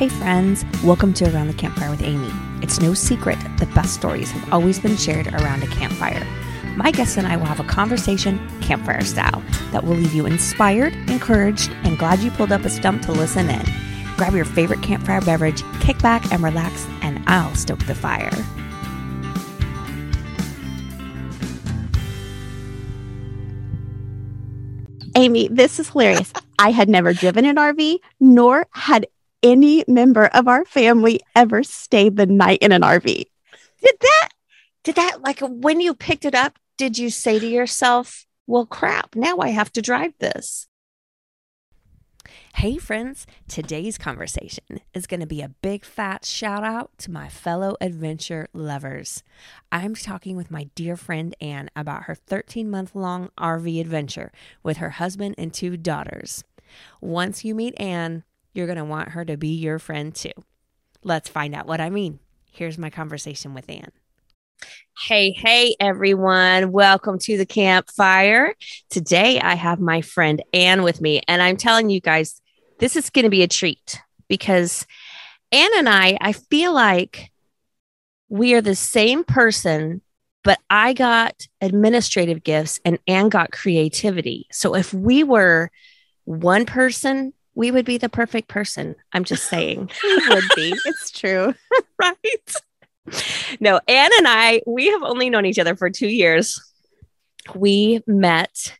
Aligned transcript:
Hey, 0.00 0.08
friends, 0.08 0.64
welcome 0.82 1.12
to 1.12 1.30
Around 1.30 1.48
the 1.48 1.52
Campfire 1.52 1.90
with 1.90 2.00
Amy. 2.00 2.30
It's 2.62 2.80
no 2.80 2.94
secret 2.94 3.36
the 3.58 3.66
best 3.74 3.92
stories 3.92 4.30
have 4.30 4.50
always 4.50 4.78
been 4.78 4.96
shared 4.96 5.26
around 5.26 5.62
a 5.62 5.66
campfire. 5.66 6.26
My 6.74 6.90
guests 6.90 7.18
and 7.18 7.26
I 7.26 7.36
will 7.36 7.44
have 7.44 7.60
a 7.60 7.64
conversation, 7.64 8.38
campfire 8.62 9.04
style, 9.04 9.42
that 9.72 9.84
will 9.84 9.96
leave 9.96 10.14
you 10.14 10.24
inspired, 10.24 10.94
encouraged, 11.10 11.70
and 11.84 11.98
glad 11.98 12.20
you 12.20 12.30
pulled 12.30 12.50
up 12.50 12.64
a 12.64 12.70
stump 12.70 13.02
to 13.02 13.12
listen 13.12 13.50
in. 13.50 13.62
Grab 14.16 14.34
your 14.34 14.46
favorite 14.46 14.82
campfire 14.82 15.20
beverage, 15.20 15.62
kick 15.80 15.98
back 15.98 16.32
and 16.32 16.42
relax, 16.42 16.86
and 17.02 17.22
I'll 17.26 17.54
stoke 17.54 17.84
the 17.84 17.94
fire. 17.94 18.30
Amy, 25.14 25.48
this 25.48 25.78
is 25.78 25.90
hilarious. 25.90 26.32
I 26.58 26.70
had 26.70 26.88
never 26.88 27.12
driven 27.12 27.44
an 27.44 27.56
RV, 27.56 27.98
nor 28.18 28.66
had 28.70 29.06
any 29.42 29.84
member 29.88 30.26
of 30.26 30.48
our 30.48 30.64
family 30.64 31.20
ever 31.34 31.62
stayed 31.62 32.16
the 32.16 32.26
night 32.26 32.58
in 32.60 32.72
an 32.72 32.82
RV. 32.82 33.04
Did 33.82 33.96
that, 34.00 34.28
did 34.84 34.94
that, 34.96 35.22
like 35.22 35.40
when 35.40 35.80
you 35.80 35.94
picked 35.94 36.24
it 36.24 36.34
up, 36.34 36.58
did 36.76 36.98
you 36.98 37.10
say 37.10 37.38
to 37.38 37.46
yourself, 37.46 38.26
well, 38.46 38.66
crap, 38.66 39.14
now 39.14 39.38
I 39.38 39.50
have 39.50 39.72
to 39.72 39.82
drive 39.82 40.12
this? 40.18 40.66
Hey, 42.54 42.78
friends, 42.78 43.26
today's 43.48 43.96
conversation 43.96 44.80
is 44.92 45.06
going 45.06 45.20
to 45.20 45.26
be 45.26 45.40
a 45.40 45.48
big 45.48 45.84
fat 45.84 46.24
shout 46.24 46.64
out 46.64 46.90
to 46.98 47.10
my 47.10 47.28
fellow 47.28 47.76
adventure 47.80 48.48
lovers. 48.52 49.22
I'm 49.70 49.94
talking 49.94 50.36
with 50.36 50.50
my 50.50 50.68
dear 50.74 50.96
friend 50.96 51.34
Ann 51.40 51.70
about 51.74 52.04
her 52.04 52.14
13 52.14 52.68
month 52.68 52.94
long 52.94 53.30
RV 53.38 53.80
adventure 53.80 54.32
with 54.62 54.78
her 54.78 54.90
husband 54.90 55.36
and 55.38 55.54
two 55.54 55.76
daughters. 55.76 56.44
Once 57.00 57.44
you 57.44 57.54
meet 57.54 57.80
Ann, 57.80 58.24
you're 58.52 58.66
going 58.66 58.78
to 58.78 58.84
want 58.84 59.10
her 59.10 59.24
to 59.24 59.36
be 59.36 59.48
your 59.48 59.78
friend 59.78 60.14
too. 60.14 60.32
Let's 61.02 61.28
find 61.28 61.54
out 61.54 61.66
what 61.66 61.80
I 61.80 61.90
mean. 61.90 62.18
Here's 62.52 62.78
my 62.78 62.90
conversation 62.90 63.54
with 63.54 63.68
Ann. 63.70 63.92
Hey, 65.06 65.30
hey, 65.30 65.74
everyone. 65.80 66.72
Welcome 66.72 67.18
to 67.20 67.38
the 67.38 67.46
campfire. 67.46 68.54
Today, 68.90 69.40
I 69.40 69.54
have 69.54 69.80
my 69.80 70.02
friend 70.02 70.42
Ann 70.52 70.82
with 70.82 71.00
me, 71.00 71.22
and 71.26 71.40
I'm 71.40 71.56
telling 71.56 71.88
you 71.88 72.00
guys, 72.00 72.42
this 72.78 72.96
is 72.96 73.08
going 73.08 73.24
to 73.24 73.30
be 73.30 73.42
a 73.42 73.48
treat 73.48 74.02
because 74.28 74.86
Ann 75.52 75.70
and 75.78 75.88
I, 75.88 76.18
I 76.20 76.32
feel 76.32 76.74
like 76.74 77.30
we 78.28 78.54
are 78.54 78.60
the 78.60 78.74
same 78.74 79.24
person, 79.24 80.02
but 80.44 80.58
I 80.68 80.92
got 80.92 81.46
administrative 81.60 82.44
gifts 82.44 82.80
and 82.84 82.98
Ann 83.06 83.28
got 83.28 83.52
creativity. 83.52 84.46
So 84.52 84.74
if 84.74 84.92
we 84.92 85.24
were 85.24 85.70
one 86.24 86.66
person, 86.66 87.32
we 87.60 87.70
would 87.70 87.84
be 87.84 87.98
the 87.98 88.08
perfect 88.08 88.48
person. 88.48 88.96
I'm 89.12 89.22
just 89.22 89.44
saying. 89.50 89.90
we 90.02 90.28
would 90.30 90.44
be. 90.56 90.74
It's 90.86 91.10
true. 91.10 91.54
right. 92.00 92.54
No, 93.60 93.80
Ann 93.86 94.10
and 94.16 94.26
I, 94.26 94.62
we 94.66 94.86
have 94.86 95.02
only 95.02 95.28
known 95.28 95.44
each 95.44 95.58
other 95.58 95.76
for 95.76 95.90
two 95.90 96.08
years. 96.08 96.58
We 97.54 98.00
met, 98.06 98.78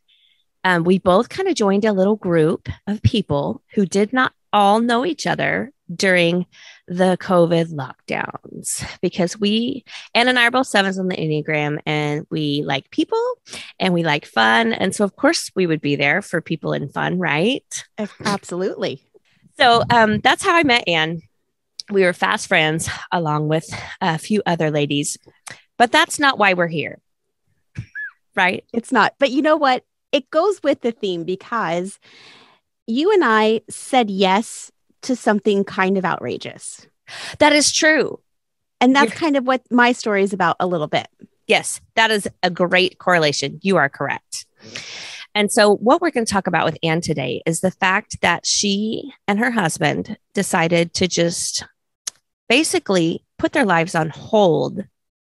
um, 0.63 0.83
we 0.83 0.97
both 0.97 1.29
kind 1.29 1.47
of 1.47 1.53
joined 1.53 1.85
a 1.85 1.93
little 1.93 2.15
group 2.15 2.69
of 2.87 3.03
people 3.03 3.61
who 3.75 3.85
did 3.85 4.13
not 4.13 4.33
all 4.51 4.79
know 4.79 5.05
each 5.05 5.27
other 5.27 5.71
during 5.93 6.47
the 6.91 7.15
COVID 7.21 7.71
lockdowns 7.71 8.85
because 8.99 9.39
we, 9.39 9.85
Ann 10.13 10.27
and 10.27 10.37
I 10.37 10.47
are 10.47 10.51
both 10.51 10.67
sevens 10.67 10.99
on 10.99 11.07
the 11.07 11.15
Enneagram 11.15 11.79
and 11.85 12.27
we 12.29 12.63
like 12.63 12.91
people 12.91 13.23
and 13.79 13.93
we 13.93 14.03
like 14.03 14.25
fun. 14.25 14.73
And 14.73 14.93
so, 14.93 15.05
of 15.05 15.15
course, 15.15 15.51
we 15.55 15.65
would 15.65 15.79
be 15.79 15.95
there 15.95 16.21
for 16.21 16.41
people 16.41 16.73
and 16.73 16.93
fun, 16.93 17.17
right? 17.17 17.85
Absolutely. 18.25 19.01
So 19.57 19.83
um, 19.89 20.19
that's 20.19 20.43
how 20.43 20.53
I 20.53 20.63
met 20.63 20.85
Ann. 20.85 21.21
We 21.89 22.03
were 22.03 22.11
fast 22.11 22.47
friends 22.47 22.89
along 23.09 23.47
with 23.47 23.73
a 24.01 24.17
few 24.17 24.43
other 24.45 24.69
ladies, 24.69 25.17
but 25.77 25.93
that's 25.93 26.19
not 26.19 26.37
why 26.37 26.55
we're 26.55 26.67
here. 26.67 26.99
Right? 28.35 28.65
It's 28.73 28.91
not. 28.91 29.13
But 29.17 29.31
you 29.31 29.41
know 29.41 29.55
what? 29.55 29.85
It 30.11 30.29
goes 30.29 30.61
with 30.61 30.81
the 30.81 30.91
theme 30.91 31.23
because 31.23 31.99
you 32.85 33.13
and 33.13 33.23
I 33.23 33.61
said 33.69 34.09
yes 34.09 34.71
to 35.03 35.15
something 35.15 35.63
kind 35.63 35.97
of 35.97 36.05
outrageous. 36.05 36.87
That 37.39 37.53
is 37.53 37.71
true. 37.71 38.19
And 38.79 38.95
that's 38.95 39.11
You're- 39.11 39.19
kind 39.19 39.37
of 39.37 39.45
what 39.45 39.61
my 39.71 39.91
story 39.91 40.23
is 40.23 40.33
about 40.33 40.55
a 40.59 40.67
little 40.67 40.87
bit. 40.87 41.07
Yes, 41.47 41.81
that 41.95 42.11
is 42.11 42.27
a 42.43 42.49
great 42.49 42.97
correlation. 42.97 43.59
You 43.61 43.77
are 43.77 43.89
correct. 43.89 44.45
And 45.33 45.51
so, 45.51 45.75
what 45.75 46.01
we're 46.01 46.11
going 46.11 46.25
to 46.25 46.31
talk 46.31 46.47
about 46.47 46.65
with 46.65 46.77
Ann 46.83 47.01
today 47.01 47.41
is 47.45 47.61
the 47.61 47.71
fact 47.71 48.21
that 48.21 48.45
she 48.45 49.11
and 49.27 49.39
her 49.39 49.51
husband 49.51 50.17
decided 50.33 50.93
to 50.95 51.07
just 51.07 51.65
basically 52.49 53.23
put 53.37 53.53
their 53.53 53.65
lives 53.65 53.95
on 53.95 54.09
hold 54.09 54.83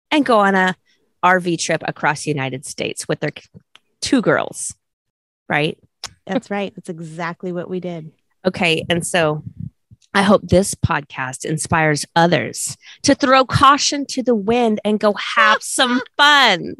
and 0.10 0.26
go 0.26 0.40
on 0.40 0.56
a 0.56 0.76
RV 1.24 1.60
trip 1.60 1.84
across 1.88 2.24
the 2.24 2.32
United 2.32 2.66
States 2.66 3.08
with 3.08 3.20
their 3.20 3.32
two 4.02 4.22
girls, 4.22 4.74
right? 5.50 5.78
That's 6.26 6.50
right. 6.50 6.74
That's 6.76 6.90
exactly 6.90 7.52
what 7.52 7.70
we 7.70 7.80
did. 7.80 8.12
Okay. 8.46 8.86
And 8.90 9.06
so 9.06 9.44
I 10.14 10.24
hope 10.24 10.42
this 10.44 10.76
podcast 10.76 11.46
inspires 11.46 12.06
others 12.16 12.78
to 13.04 13.16
throw 13.16 13.46
caution 13.46 14.06
to 14.08 14.24
the 14.24 14.36
wind 14.36 14.80
and 14.84 15.00
go 15.00 15.14
have 15.14 15.64
some 15.64 16.02
fun. 16.18 16.76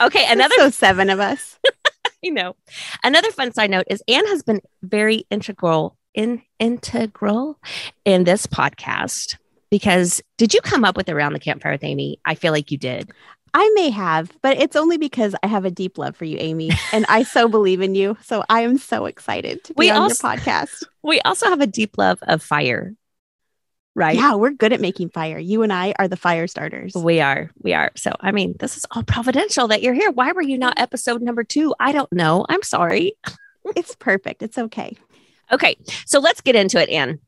Okay. 0.00 0.24
Another 0.28 0.54
so 0.56 0.70
seven 0.70 1.10
of 1.10 1.20
us. 1.20 1.58
you 2.22 2.32
know, 2.32 2.56
another 3.02 3.30
fun 3.30 3.52
side 3.52 3.70
note 3.70 3.86
is 3.88 4.02
Ann 4.08 4.26
has 4.26 4.42
been 4.42 4.60
very 4.82 5.26
integral 5.30 5.96
in 6.14 6.42
integral 6.58 7.58
in 8.04 8.24
this 8.24 8.46
podcast 8.46 9.36
because 9.70 10.22
did 10.38 10.54
you 10.54 10.60
come 10.60 10.84
up 10.84 10.96
with 10.96 11.08
around 11.08 11.32
the 11.32 11.40
campfire 11.40 11.72
with 11.72 11.84
Amy? 11.84 12.18
I 12.24 12.34
feel 12.34 12.52
like 12.52 12.70
you 12.70 12.78
did. 12.78 13.10
I 13.58 13.70
may 13.74 13.88
have, 13.88 14.30
but 14.42 14.58
it's 14.58 14.76
only 14.76 14.98
because 14.98 15.34
I 15.42 15.46
have 15.46 15.64
a 15.64 15.70
deep 15.70 15.96
love 15.96 16.14
for 16.14 16.26
you, 16.26 16.36
Amy, 16.38 16.72
and 16.92 17.06
I 17.08 17.22
so 17.22 17.48
believe 17.56 17.80
in 17.80 17.94
you. 17.94 18.18
So 18.22 18.44
I 18.50 18.60
am 18.60 18.76
so 18.76 19.06
excited 19.06 19.64
to 19.64 19.72
be 19.72 19.78
we 19.78 19.90
on 19.90 19.96
also, 20.02 20.28
your 20.28 20.36
podcast. 20.36 20.84
We 21.02 21.22
also 21.22 21.48
have 21.48 21.62
a 21.62 21.66
deep 21.66 21.96
love 21.96 22.18
of 22.24 22.42
fire, 22.42 22.92
right? 23.94 24.14
Yeah, 24.14 24.34
we're 24.34 24.50
good 24.50 24.74
at 24.74 24.82
making 24.82 25.08
fire. 25.08 25.38
You 25.38 25.62
and 25.62 25.72
I 25.72 25.94
are 25.98 26.06
the 26.06 26.18
fire 26.18 26.46
starters. 26.48 26.94
We 26.94 27.22
are. 27.22 27.50
We 27.62 27.72
are. 27.72 27.92
So, 27.96 28.12
I 28.20 28.30
mean, 28.30 28.56
this 28.60 28.76
is 28.76 28.84
all 28.90 29.02
providential 29.02 29.68
that 29.68 29.80
you're 29.80 29.94
here. 29.94 30.10
Why 30.10 30.32
were 30.32 30.42
you 30.42 30.58
not 30.58 30.78
episode 30.78 31.22
number 31.22 31.42
two? 31.42 31.74
I 31.80 31.92
don't 31.92 32.12
know. 32.12 32.44
I'm 32.50 32.62
sorry. 32.62 33.14
it's 33.74 33.94
perfect. 33.94 34.42
It's 34.42 34.58
okay. 34.58 34.98
Okay. 35.50 35.78
So 36.04 36.20
let's 36.20 36.42
get 36.42 36.56
into 36.56 36.78
it, 36.78 36.90
Ann. 36.90 37.20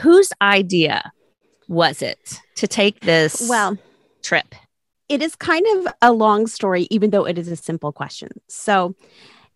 Whose 0.00 0.34
idea 0.42 1.12
was 1.66 2.02
it 2.02 2.42
to 2.56 2.68
take 2.68 3.00
this 3.00 3.48
well 3.48 3.78
trip? 4.22 4.54
It 5.08 5.22
is 5.22 5.36
kind 5.36 5.64
of 5.76 5.92
a 6.02 6.12
long 6.12 6.46
story, 6.46 6.86
even 6.90 7.10
though 7.10 7.26
it 7.26 7.38
is 7.38 7.48
a 7.48 7.56
simple 7.56 7.92
question. 7.92 8.28
So 8.48 8.94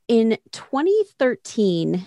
in 0.08 0.38
2013, 0.52 2.06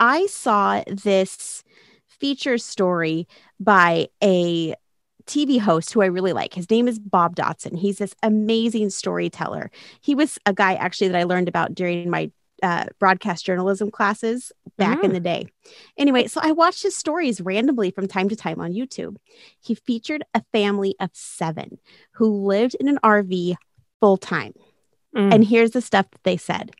I 0.00 0.26
saw 0.26 0.82
this 0.86 1.64
feature 2.06 2.58
story 2.58 3.26
by 3.60 4.08
a 4.22 4.74
TV 5.26 5.58
host 5.58 5.92
who 5.92 6.02
I 6.02 6.06
really 6.06 6.32
like. 6.32 6.54
His 6.54 6.70
name 6.70 6.88
is 6.88 6.98
Bob 6.98 7.36
Dotson. 7.36 7.76
He's 7.76 7.98
this 7.98 8.14
amazing 8.22 8.90
storyteller. 8.90 9.70
He 10.00 10.14
was 10.14 10.38
a 10.46 10.52
guy 10.52 10.74
actually 10.74 11.08
that 11.08 11.18
I 11.18 11.24
learned 11.24 11.48
about 11.48 11.74
during 11.74 12.08
my 12.10 12.30
uh, 12.62 12.86
broadcast 12.98 13.44
journalism 13.44 13.90
classes 13.90 14.52
back 14.76 15.02
in 15.02 15.10
mm. 15.10 15.14
the 15.14 15.20
day. 15.20 15.46
Anyway, 15.96 16.26
so 16.26 16.40
I 16.42 16.52
watched 16.52 16.82
his 16.82 16.96
stories 16.96 17.40
randomly 17.40 17.90
from 17.90 18.06
time 18.06 18.28
to 18.28 18.36
time 18.36 18.60
on 18.60 18.72
YouTube. 18.72 19.16
He 19.60 19.74
featured 19.74 20.24
a 20.34 20.42
family 20.52 20.94
of 21.00 21.10
seven 21.12 21.78
who 22.12 22.46
lived 22.46 22.76
in 22.78 22.88
an 22.88 22.98
RV 23.02 23.54
full 24.00 24.16
time. 24.16 24.54
Mm. 25.14 25.34
And 25.34 25.44
here's 25.44 25.70
the 25.70 25.80
stuff 25.80 26.10
that 26.10 26.22
they 26.24 26.36
said 26.36 26.72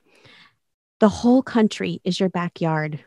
The 1.00 1.09
whole 1.09 1.42
country 1.42 2.00
is 2.04 2.20
your 2.20 2.28
backyard. 2.28 3.04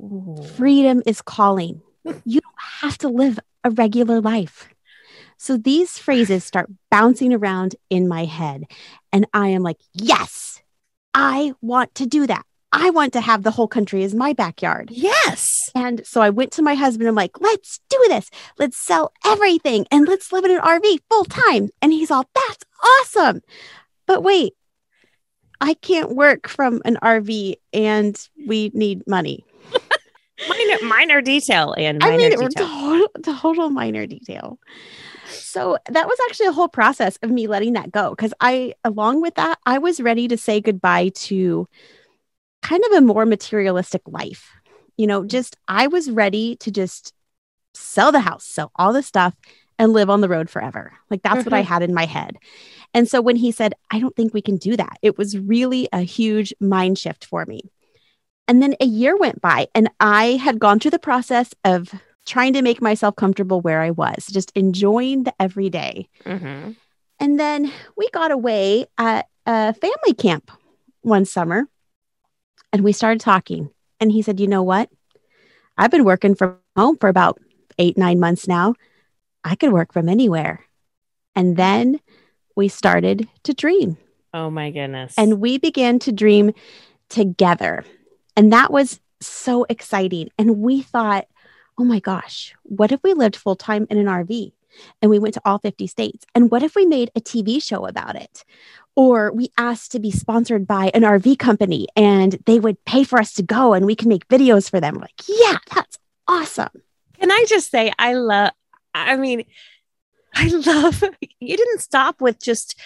Ooh. 0.00 0.36
Freedom 0.56 1.02
is 1.06 1.22
calling. 1.22 1.82
you 2.24 2.40
don't 2.40 2.54
have 2.80 2.98
to 2.98 3.08
live 3.08 3.38
a 3.64 3.70
regular 3.70 4.20
life. 4.20 4.68
So 5.36 5.56
these 5.56 5.98
phrases 5.98 6.44
start 6.44 6.70
bouncing 6.90 7.32
around 7.32 7.74
in 7.88 8.08
my 8.08 8.26
head. 8.26 8.64
And 9.10 9.26
I 9.32 9.48
am 9.48 9.62
like, 9.62 9.78
yes, 9.94 10.60
I 11.14 11.54
want 11.60 11.94
to 11.96 12.06
do 12.06 12.26
that. 12.26 12.44
I 12.72 12.90
want 12.90 13.12
to 13.14 13.20
have 13.20 13.42
the 13.42 13.50
whole 13.50 13.66
country 13.66 14.04
as 14.04 14.14
my 14.14 14.32
backyard. 14.32 14.90
Yes. 14.92 15.70
And 15.74 16.06
so 16.06 16.20
I 16.20 16.30
went 16.30 16.52
to 16.52 16.62
my 16.62 16.74
husband. 16.74 17.08
I'm 17.08 17.16
like, 17.16 17.40
let's 17.40 17.80
do 17.88 17.98
this. 18.08 18.30
Let's 18.58 18.76
sell 18.76 19.12
everything 19.26 19.86
and 19.90 20.06
let's 20.06 20.32
live 20.32 20.44
in 20.44 20.52
an 20.52 20.60
RV 20.60 20.98
full 21.10 21.24
time. 21.24 21.70
And 21.82 21.92
he's 21.92 22.10
all, 22.12 22.28
that's 22.34 22.64
awesome. 23.00 23.42
But 24.06 24.22
wait, 24.22 24.54
I 25.60 25.74
can't 25.74 26.14
work 26.14 26.48
from 26.48 26.80
an 26.84 26.96
RV 27.02 27.54
and 27.72 28.28
we 28.46 28.70
need 28.72 29.06
money. 29.06 29.44
minor, 30.48 30.76
minor 30.84 31.20
detail 31.20 31.74
and 31.76 31.98
minor 31.98 32.14
I 32.14 32.16
mean, 32.16 32.30
detail. 32.30 32.50
Total, 32.50 33.08
total 33.34 33.70
minor 33.70 34.06
detail. 34.06 34.58
So 35.30 35.78
that 35.88 36.06
was 36.06 36.18
actually 36.28 36.46
a 36.46 36.52
whole 36.52 36.68
process 36.68 37.18
of 37.22 37.30
me 37.30 37.46
letting 37.46 37.72
that 37.74 37.90
go 37.92 38.10
because 38.10 38.34
I, 38.40 38.74
along 38.84 39.20
with 39.20 39.34
that, 39.34 39.58
I 39.66 39.78
was 39.78 40.00
ready 40.00 40.28
to 40.28 40.36
say 40.36 40.60
goodbye 40.60 41.10
to 41.14 41.68
kind 42.62 42.82
of 42.86 42.92
a 42.98 43.00
more 43.00 43.26
materialistic 43.26 44.02
life. 44.06 44.50
You 44.96 45.06
know, 45.06 45.24
just 45.24 45.56
I 45.68 45.86
was 45.86 46.10
ready 46.10 46.56
to 46.56 46.70
just 46.70 47.12
sell 47.74 48.12
the 48.12 48.20
house, 48.20 48.44
sell 48.44 48.70
all 48.76 48.92
the 48.92 49.02
stuff, 49.02 49.34
and 49.78 49.92
live 49.92 50.10
on 50.10 50.20
the 50.20 50.28
road 50.28 50.50
forever. 50.50 50.92
Like 51.08 51.22
that's 51.22 51.46
what 51.46 51.54
I 51.54 51.62
Mhm. 51.62 51.66
had 51.66 51.82
in 51.82 51.94
my 51.94 52.04
head. 52.04 52.36
And 52.92 53.08
so 53.08 53.20
when 53.22 53.36
he 53.36 53.50
said, 53.50 53.74
I 53.90 53.98
don't 53.98 54.14
think 54.14 54.34
we 54.34 54.42
can 54.42 54.56
do 54.56 54.76
that, 54.76 54.98
it 55.00 55.16
was 55.16 55.38
really 55.38 55.88
a 55.92 56.00
huge 56.00 56.52
mind 56.60 56.98
shift 56.98 57.24
for 57.24 57.46
me. 57.46 57.70
And 58.46 58.62
then 58.62 58.74
a 58.80 58.84
year 58.84 59.16
went 59.16 59.40
by, 59.40 59.68
and 59.74 59.88
I 60.00 60.32
had 60.32 60.58
gone 60.58 60.80
through 60.80 60.90
the 60.90 60.98
process 60.98 61.54
of 61.64 61.94
trying 62.30 62.52
to 62.52 62.62
make 62.62 62.80
myself 62.80 63.16
comfortable 63.16 63.60
where 63.60 63.80
I 63.82 63.90
was, 63.90 64.26
just 64.26 64.52
enjoying 64.54 65.24
the 65.24 65.34
everyday. 65.40 66.08
Mm-hmm. 66.24 66.72
And 67.18 67.40
then 67.40 67.72
we 67.96 68.08
got 68.10 68.30
away 68.30 68.86
at 68.96 69.26
a 69.46 69.74
family 69.74 70.14
camp 70.16 70.50
one 71.02 71.24
summer 71.24 71.68
and 72.72 72.82
we 72.84 72.92
started 72.92 73.20
talking. 73.20 73.68
And 73.98 74.12
he 74.12 74.22
said, 74.22 74.38
You 74.38 74.46
know 74.46 74.62
what? 74.62 74.88
I've 75.76 75.90
been 75.90 76.04
working 76.04 76.34
from 76.36 76.58
home 76.76 76.96
for 76.98 77.08
about 77.08 77.38
eight, 77.78 77.98
nine 77.98 78.20
months 78.20 78.46
now. 78.46 78.74
I 79.44 79.56
could 79.56 79.72
work 79.72 79.92
from 79.92 80.08
anywhere. 80.08 80.64
And 81.34 81.56
then 81.56 82.00
we 82.56 82.68
started 82.68 83.28
to 83.44 83.54
dream 83.54 83.96
Oh 84.32 84.50
my 84.50 84.70
goodness. 84.70 85.14
and 85.18 85.40
we 85.40 85.58
began 85.58 85.98
to 86.00 86.12
dream 86.12 86.52
together. 87.08 87.84
And 88.36 88.52
that 88.52 88.72
was 88.72 89.00
so 89.20 89.66
exciting. 89.68 90.30
And 90.38 90.58
we 90.58 90.82
thought, 90.82 91.26
oh 91.80 91.84
my 91.84 91.98
gosh, 91.98 92.54
what 92.64 92.92
if 92.92 93.02
we 93.02 93.14
lived 93.14 93.34
full 93.34 93.56
time 93.56 93.86
in 93.88 93.96
an 93.96 94.04
RV 94.04 94.52
and 95.00 95.10
we 95.10 95.18
went 95.18 95.32
to 95.32 95.40
all 95.46 95.58
50 95.58 95.86
states? 95.86 96.26
And 96.34 96.50
what 96.50 96.62
if 96.62 96.74
we 96.74 96.84
made 96.84 97.10
a 97.16 97.22
TV 97.22 97.62
show 97.62 97.86
about 97.86 98.16
it? 98.16 98.44
Or 98.96 99.32
we 99.32 99.50
asked 99.56 99.92
to 99.92 99.98
be 99.98 100.10
sponsored 100.10 100.66
by 100.66 100.90
an 100.92 101.02
RV 101.02 101.38
company 101.38 101.86
and 101.96 102.36
they 102.44 102.60
would 102.60 102.84
pay 102.84 103.02
for 103.02 103.18
us 103.18 103.32
to 103.34 103.42
go 103.42 103.72
and 103.72 103.86
we 103.86 103.96
can 103.96 104.10
make 104.10 104.28
videos 104.28 104.68
for 104.68 104.78
them. 104.78 104.96
Like, 104.96 105.22
yeah, 105.26 105.56
that's 105.74 105.98
awesome. 106.28 106.82
Can 107.18 107.30
I 107.30 107.46
just 107.48 107.70
say, 107.70 107.92
I 107.98 108.12
love, 108.12 108.50
I 108.92 109.16
mean, 109.16 109.46
I 110.34 110.48
love, 110.48 111.02
you 111.40 111.56
didn't 111.56 111.80
stop 111.80 112.20
with 112.20 112.38
just 112.38 112.78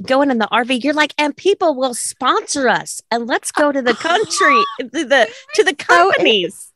going 0.00 0.30
in 0.30 0.38
the 0.38 0.48
RV. 0.50 0.82
You're 0.82 0.94
like, 0.94 1.12
and 1.18 1.36
people 1.36 1.74
will 1.74 1.94
sponsor 1.94 2.70
us 2.70 3.02
and 3.10 3.26
let's 3.26 3.52
go 3.52 3.72
to 3.72 3.82
the 3.82 3.94
country, 4.00 4.62
to 4.80 5.04
the, 5.04 5.28
to 5.54 5.64
the 5.64 5.74
companies. 5.74 6.72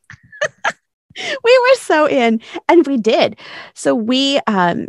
We 1.44 1.58
were 1.58 1.74
so 1.76 2.06
in 2.08 2.40
and 2.68 2.86
we 2.86 2.96
did 2.96 3.36
so 3.74 3.94
we 3.94 4.38
um 4.46 4.86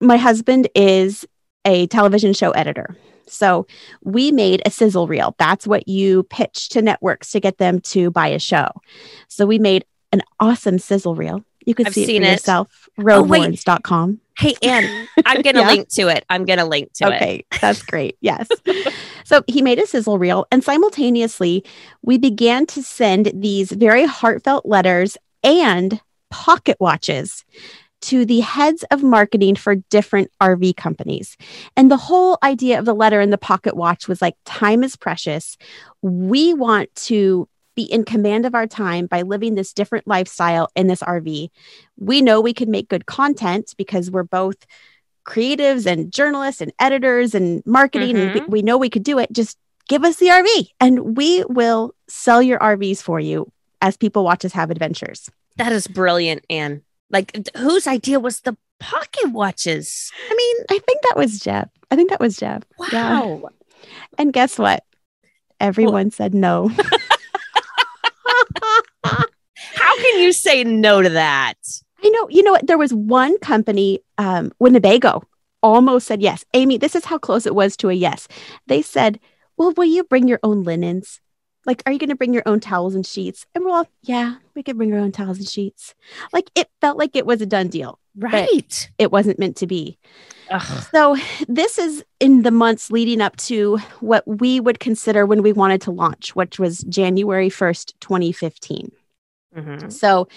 my 0.00 0.16
husband 0.16 0.68
is 0.74 1.24
a 1.64 1.86
television 1.88 2.32
show 2.32 2.50
editor 2.52 2.96
so 3.26 3.66
we 4.02 4.32
made 4.32 4.60
a 4.66 4.70
sizzle 4.70 5.06
reel 5.06 5.34
that's 5.38 5.66
what 5.66 5.86
you 5.88 6.24
pitch 6.24 6.68
to 6.70 6.82
networks 6.82 7.30
to 7.32 7.40
get 7.40 7.58
them 7.58 7.80
to 7.80 8.10
buy 8.10 8.26
a 8.28 8.38
show 8.38 8.68
so 9.28 9.46
we 9.46 9.58
made 9.58 9.84
an 10.12 10.22
awesome 10.40 10.78
sizzle 10.78 11.14
reel 11.14 11.44
you 11.64 11.74
can 11.74 11.86
I've 11.86 11.94
see 11.94 12.02
it 12.02 12.06
for 12.20 12.24
it. 12.24 12.30
yourself 12.32 12.88
Oh, 12.98 13.22
wait. 13.22 13.40
roadwarrens.com 13.42 14.20
Hey, 14.38 14.54
Ann, 14.62 15.06
I'm 15.26 15.42
going 15.42 15.54
to 15.56 15.60
Yeah. 15.60 15.66
link 15.66 15.88
to 15.90 16.08
it. 16.08 16.24
I'm 16.30 16.46
going 16.46 16.58
to 16.58 16.64
link 16.64 16.90
to 16.94 17.04
it. 17.04 17.16
okay, 17.16 17.44
that's 17.60 17.82
great. 17.82 18.16
Yes. 18.22 18.48
so 19.24 19.44
he 19.46 19.60
made 19.60 19.78
a 19.78 19.86
sizzle 19.86 20.18
reel, 20.18 20.46
and 20.50 20.64
simultaneously, 20.64 21.62
we 22.00 22.16
began 22.16 22.64
to 22.66 22.82
send 22.82 23.30
these 23.34 23.70
very 23.70 24.06
heartfelt 24.06 24.64
letters 24.64 25.18
and 25.42 26.00
pocket 26.30 26.76
watches 26.80 27.44
to 28.02 28.26
the 28.26 28.40
heads 28.40 28.84
of 28.90 29.02
marketing 29.02 29.54
for 29.54 29.76
different 29.76 30.30
RV 30.40 30.76
companies. 30.76 31.36
And 31.76 31.90
the 31.90 31.96
whole 31.96 32.36
idea 32.42 32.78
of 32.78 32.84
the 32.84 32.94
letter 32.94 33.20
and 33.20 33.32
the 33.32 33.38
pocket 33.38 33.76
watch 33.76 34.08
was 34.08 34.20
like, 34.20 34.34
time 34.44 34.82
is 34.82 34.96
precious. 34.96 35.56
We 36.02 36.52
want 36.52 36.92
to 36.96 37.48
be 37.76 37.84
in 37.84 38.04
command 38.04 38.44
of 38.44 38.54
our 38.54 38.66
time 38.66 39.06
by 39.06 39.22
living 39.22 39.54
this 39.54 39.72
different 39.72 40.06
lifestyle 40.06 40.68
in 40.74 40.88
this 40.88 41.00
RV. 41.00 41.48
We 41.96 42.22
know 42.22 42.40
we 42.40 42.52
can 42.52 42.70
make 42.70 42.88
good 42.88 43.06
content 43.06 43.74
because 43.78 44.10
we're 44.10 44.24
both 44.24 44.56
creatives 45.24 45.86
and 45.86 46.12
journalists 46.12 46.60
and 46.60 46.72
editors 46.78 47.34
and 47.34 47.62
marketing 47.64 48.18
and 48.18 48.34
we, 48.34 48.40
Mhm. 48.40 48.48
we 48.48 48.62
know 48.62 48.76
we 48.76 48.90
could 48.90 49.04
do 49.04 49.18
it 49.20 49.32
just 49.32 49.56
give 49.88 50.04
us 50.04 50.16
the 50.16 50.26
rv 50.26 50.68
and 50.80 51.16
we 51.16 51.44
will 51.44 51.94
sell 52.08 52.42
your 52.42 52.58
rvs 52.58 53.00
for 53.00 53.20
you 53.20 53.48
as 53.82 53.98
people 53.98 54.24
watch 54.24 54.44
us 54.46 54.52
have 54.52 54.70
adventures 54.70 55.28
That 55.56 55.72
is 55.72 55.86
brilliant, 55.86 56.46
Ann. 56.48 56.80
Like, 57.10 57.36
whose 57.56 57.86
idea 57.86 58.18
was 58.20 58.40
the 58.40 58.56
pocket 58.80 59.30
watches? 59.32 60.10
I 60.30 60.34
mean, 60.34 60.56
i 60.70 60.78
think 60.78 61.02
that 61.02 61.16
was 61.16 61.38
jeff 61.38 61.68
i 61.90 61.96
think 61.96 62.10
that 62.10 62.18
was 62.20 62.36
jeff 62.36 62.62
Yeah. 62.92 63.20
wow. 63.20 63.50
and 64.18 64.32
guess 64.32 64.58
what 64.58 64.82
everyone 65.60 66.10
said 66.10 66.34
no 66.34 66.70
How 69.04 69.96
can 69.96 70.20
you 70.20 70.32
say 70.32 70.64
no 70.64 71.02
to 71.02 71.08
that? 71.10 71.54
i 72.04 72.08
know 72.08 72.28
you 72.28 72.42
know 72.42 72.50
what 72.52 72.66
there 72.66 72.78
was 72.78 72.92
one 72.92 73.38
company 73.38 74.00
um 74.18 74.50
winnebago 74.58 75.22
almost 75.62 76.06
said 76.08 76.20
yes 76.20 76.44
amy 76.54 76.76
this 76.76 76.96
is 76.96 77.04
how 77.04 77.16
close 77.18 77.46
it 77.46 77.54
was 77.54 77.76
to 77.76 77.88
a 77.88 77.92
yes 77.94 78.26
they 78.66 78.82
said 78.82 79.20
well 79.56 79.72
will 79.76 79.84
you 79.84 80.02
bring 80.02 80.26
your 80.26 80.40
own 80.42 80.64
linens 80.64 81.20
like 81.66 81.82
are 81.86 81.92
you 81.92 81.98
going 81.98 82.08
to 82.10 82.16
bring 82.16 82.34
your 82.34 82.42
own 82.46 82.60
towels 82.60 82.94
and 82.94 83.06
sheets 83.06 83.46
and 83.54 83.64
we're 83.64 83.70
all 83.70 83.88
yeah 84.02 84.36
we 84.54 84.62
could 84.62 84.76
bring 84.76 84.92
our 84.92 84.98
own 84.98 85.12
towels 85.12 85.38
and 85.38 85.48
sheets 85.48 85.94
like 86.32 86.50
it 86.54 86.68
felt 86.80 86.98
like 86.98 87.14
it 87.16 87.26
was 87.26 87.40
a 87.40 87.46
done 87.46 87.68
deal 87.68 87.98
Right. 88.14 88.90
it 88.98 89.10
wasn't 89.10 89.38
meant 89.38 89.56
to 89.58 89.66
be 89.66 89.98
Ugh. 90.50 90.84
so 90.92 91.16
this 91.48 91.78
is 91.78 92.04
in 92.20 92.42
the 92.42 92.50
months 92.50 92.90
leading 92.90 93.20
up 93.22 93.36
to 93.38 93.78
what 94.00 94.22
we 94.26 94.60
would 94.60 94.80
consider 94.80 95.24
when 95.24 95.42
we 95.42 95.52
wanted 95.52 95.80
to 95.82 95.90
launch 95.90 96.36
which 96.36 96.58
was 96.58 96.80
january 96.84 97.48
1st 97.48 97.94
2015 98.00 98.92
Mhm. 99.56 99.92
so 99.92 100.28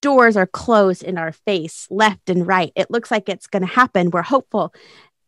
doors 0.00 0.34
are 0.36 0.46
closed 0.46 1.02
in 1.02 1.18
our 1.18 1.30
face, 1.30 1.86
left 1.90 2.30
and 2.30 2.46
right. 2.46 2.72
It 2.74 2.90
looks 2.90 3.10
like 3.10 3.28
it's 3.28 3.46
going 3.46 3.60
to 3.66 3.68
happen. 3.68 4.08
We're 4.10 4.22
hopeful. 4.22 4.72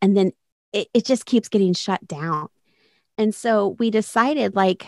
And 0.00 0.16
then 0.16 0.32
it, 0.72 0.88
it 0.94 1.04
just 1.04 1.26
keeps 1.26 1.48
getting 1.48 1.74
shut 1.74 2.06
down. 2.08 2.48
And 3.18 3.34
so 3.34 3.76
we 3.78 3.90
decided, 3.90 4.56
like, 4.56 4.86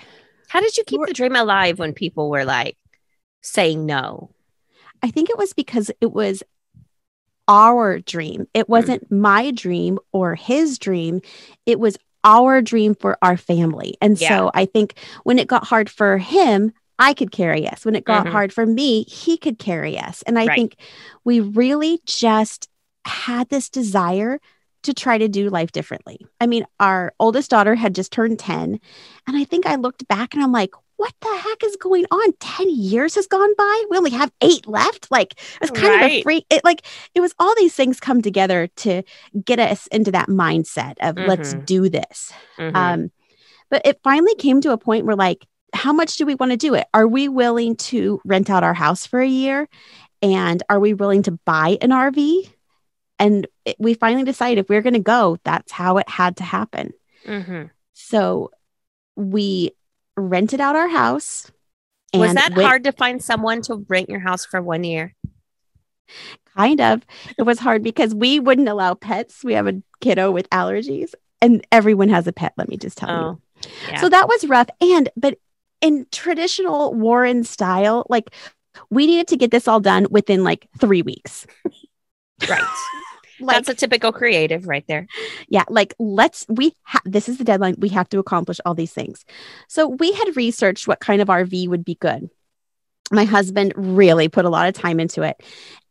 How 0.55 0.61
did 0.61 0.77
you 0.77 0.85
keep 0.85 1.01
the 1.05 1.13
dream 1.13 1.35
alive 1.35 1.81
when 1.81 1.93
people 1.93 2.31
were 2.31 2.45
like 2.45 2.77
saying 3.43 3.85
no? 3.85 4.31
I 5.03 5.11
think 5.11 5.29
it 5.29 5.37
was 5.37 5.53
because 5.53 5.91
it 6.01 6.13
was 6.13 6.45
our 7.49 7.99
dream. 7.99 8.47
It 8.55 8.69
wasn't 8.69 9.11
my 9.11 9.51
dream 9.51 9.99
or 10.13 10.37
his 10.37 10.79
dream. 10.79 11.23
It 11.67 11.81
was 11.81 11.99
our 12.23 12.63
dream 12.63 12.95
for 12.95 13.19
our 13.21 13.37
family. 13.37 13.97
And 14.01 14.17
Yeah. 14.19 14.29
so 14.29 14.51
I 14.55 14.65
think 14.67 14.95
when 15.25 15.41
it 15.41 15.49
got 15.49 15.65
hard 15.67 15.91
for 15.91 16.19
him, 16.19 16.71
I 17.01 17.15
could 17.15 17.33
carry 17.33 17.67
us. 17.69 17.85
When 17.85 17.97
it 17.97 18.05
got 18.05 18.25
Mhm. 18.27 18.31
hard 18.31 18.53
for 18.53 18.65
me, 18.65 19.03
he 19.09 19.37
could 19.37 19.59
carry 19.59 19.99
us. 19.99 20.23
And 20.23 20.39
I 20.39 20.47
Right. 20.47 20.55
think 20.57 20.77
we 21.25 21.41
really 21.41 22.01
just 22.07 22.69
had 23.05 23.49
this 23.49 23.69
desire 23.69 24.41
to 24.85 24.95
try 24.95 25.19
to 25.19 25.29
do 25.29 25.51
life 25.51 25.73
differently. 25.73 26.19
I 26.41 26.47
mean, 26.47 26.65
our 26.81 27.13
oldest 27.21 27.51
daughter 27.51 27.75
had 27.75 27.95
just 27.95 28.13
turned 28.13 28.39
10. 28.39 28.81
And 29.27 29.37
I 29.37 29.45
think 29.45 29.67
I 29.67 29.75
looked 29.77 30.07
back 30.09 30.35
and 30.35 30.43
I'm 30.43 30.53
like, 30.53 30.71
what 30.97 31.13
the 31.21 31.37
heck 31.37 31.65
is 31.65 31.77
going 31.77 32.05
on? 32.11 32.33
10 32.41 32.71
years 32.71 33.17
has 33.17 33.27
gone 33.27 33.53
by. 33.59 33.85
We 33.91 33.97
only 33.97 34.13
have 34.13 34.31
eight 34.41 34.67
left. 34.69 35.11
Like 35.11 35.35
it's 35.61 35.71
kind 35.73 35.95
of 35.95 36.01
a 36.03 36.05
Right. 36.05 36.23
free 36.23 36.47
it 36.51 36.63
like 36.65 36.87
it 37.15 37.21
was 37.21 37.35
all 37.39 37.53
these 37.57 37.75
things 37.75 37.99
come 37.99 38.23
together 38.23 38.69
to 38.77 39.03
get 39.45 39.59
us 39.59 39.89
into 39.89 40.13
that 40.13 40.29
mindset 40.29 40.95
of 41.01 41.17
let's 41.17 41.55
Mhm. 41.55 41.67
do 41.67 41.89
this. 41.89 42.33
Mhm. 42.59 42.77
Um, 42.77 43.11
but 43.71 43.83
it 43.85 43.99
finally 44.05 44.35
came 44.37 44.61
to 44.61 44.71
a 44.73 44.79
point 44.79 45.05
where 45.05 45.17
like, 45.17 45.45
how 45.73 45.93
much 45.93 46.17
do 46.17 46.25
we 46.27 46.37
want 46.37 46.53
to 46.53 46.57
do 46.57 46.75
it? 46.75 46.87
Are 46.95 47.09
we 47.09 47.29
willing 47.29 47.75
to 47.77 48.21
rent 48.25 48.49
out 48.49 48.63
our 48.63 48.75
house 48.75 49.05
for 49.05 49.21
a 49.21 49.27
year? 49.27 49.69
And 50.23 50.63
are 50.71 50.79
we 50.79 50.95
willing 50.95 51.23
to 51.25 51.33
buy 51.45 51.77
an 51.83 51.91
RV? 51.91 52.54
And 53.25 53.47
it, 53.65 53.77
we 53.79 53.95
finally 53.95 54.25
decided 54.25 54.59
if 54.61 54.69
we're 54.69 54.83
going 54.83 54.95
to 54.95 54.99
go, 55.01 55.39
that's 55.45 55.73
how 55.73 55.97
it 55.99 56.09
had 56.09 56.37
to 56.39 56.45
happen. 56.45 56.93
Mhm. 57.27 57.71
So 57.95 58.51
we 59.17 59.71
rented 60.17 60.61
out 60.61 60.77
our 60.77 60.89
house. 60.89 61.51
Was 62.13 62.35
that 62.35 62.55
went- 62.55 62.69
hard 62.69 62.85
to 62.85 62.93
find 62.93 63.23
someone 63.23 63.63
to 63.63 63.85
rent 63.89 64.09
your 64.09 64.21
house 64.21 64.45
for 64.45 64.61
one 64.63 64.85
year? 64.85 65.15
Kind 66.57 66.81
of. 66.81 67.03
It 67.39 67.43
was 67.43 67.59
hard 67.59 67.83
because 67.83 68.15
we 68.15 68.39
wouldn't 68.41 68.69
allow 68.69 68.95
pets. 68.95 69.43
We 69.43 69.55
have 69.55 69.67
a 69.67 69.83
kiddo 70.01 70.31
with 70.31 70.49
allergies, 70.51 71.13
and 71.41 71.67
everyone 71.73 72.11
has 72.11 72.27
a 72.27 72.33
pet. 72.33 72.53
Let 72.57 72.69
me 72.69 72.77
just 72.77 72.99
tell 72.99 73.09
you. 73.09 73.15
Oh, 73.15 73.41
yeah. 73.89 74.01
So 74.01 74.09
that 74.09 74.29
was 74.29 74.45
rough. 74.47 74.69
And, 74.81 75.09
but 75.17 75.39
in 75.81 76.07
traditional 76.13 76.95
Warren 76.95 77.43
style, 77.43 78.07
like 78.09 78.31
we 78.91 79.07
needed 79.07 79.29
to 79.29 79.37
get 79.37 79.51
this 79.51 79.67
all 79.67 79.81
done 79.81 80.07
within 80.11 80.45
like 80.45 80.69
three 80.79 81.03
weeks. 81.03 81.47
right. 82.49 82.63
Like, 83.45 83.57
That's 83.57 83.69
a 83.69 83.75
typical 83.75 84.13
creative 84.13 84.67
right 84.67 84.85
there. 84.89 85.07
yeah, 85.49 85.65
like 85.69 85.95
let's, 85.99 86.47
we, 86.49 86.75
ha- 86.83 87.01
this 87.05 87.29
is 87.29 87.39
the 87.39 87.45
deadline. 87.45 87.77
We 87.79 87.91
have 87.91 88.09
to 88.11 88.19
accomplish 88.19 88.61
all 88.65 88.75
these 88.75 88.93
things. 88.93 89.25
So 89.69 89.89
we 89.89 90.13
had 90.13 90.37
researched 90.37 90.89
what 90.89 91.01
kind 91.01 91.21
of 91.21 91.29
RV 91.29 91.69
would 91.69 91.85
be 91.85 91.97
good. 91.97 92.29
My 93.13 93.25
husband 93.25 93.75
really 93.77 94.29
put 94.29 94.47
a 94.47 94.49
lot 94.49 94.67
of 94.67 94.75
time 94.75 94.99
into 94.99 95.23
it 95.23 95.37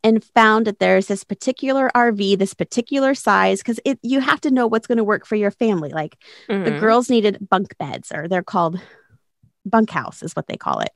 and 0.02 0.22
found 0.22 0.66
that 0.66 0.80
there's 0.80 1.06
this 1.06 1.22
particular 1.22 1.88
RV, 1.94 2.36
this 2.38 2.54
particular 2.54 3.14
size, 3.14 3.60
because 3.60 3.78
it 3.84 4.00
you 4.02 4.20
have 4.20 4.40
to 4.42 4.50
know 4.50 4.66
what's 4.66 4.88
going 4.88 4.98
to 4.98 5.04
work 5.04 5.24
for 5.24 5.36
your 5.36 5.52
family. 5.52 5.90
Like 5.90 6.16
the 6.48 6.54
Mhm. 6.54 6.80
girls 6.80 7.08
needed 7.08 7.38
bunk 7.48 7.78
beds, 7.78 8.10
or 8.12 8.26
they're 8.26 8.42
called 8.42 8.80
bunkhouse 9.64 10.22
is 10.22 10.34
what 10.34 10.46
they 10.46 10.56
call 10.56 10.80
it. 10.80 10.90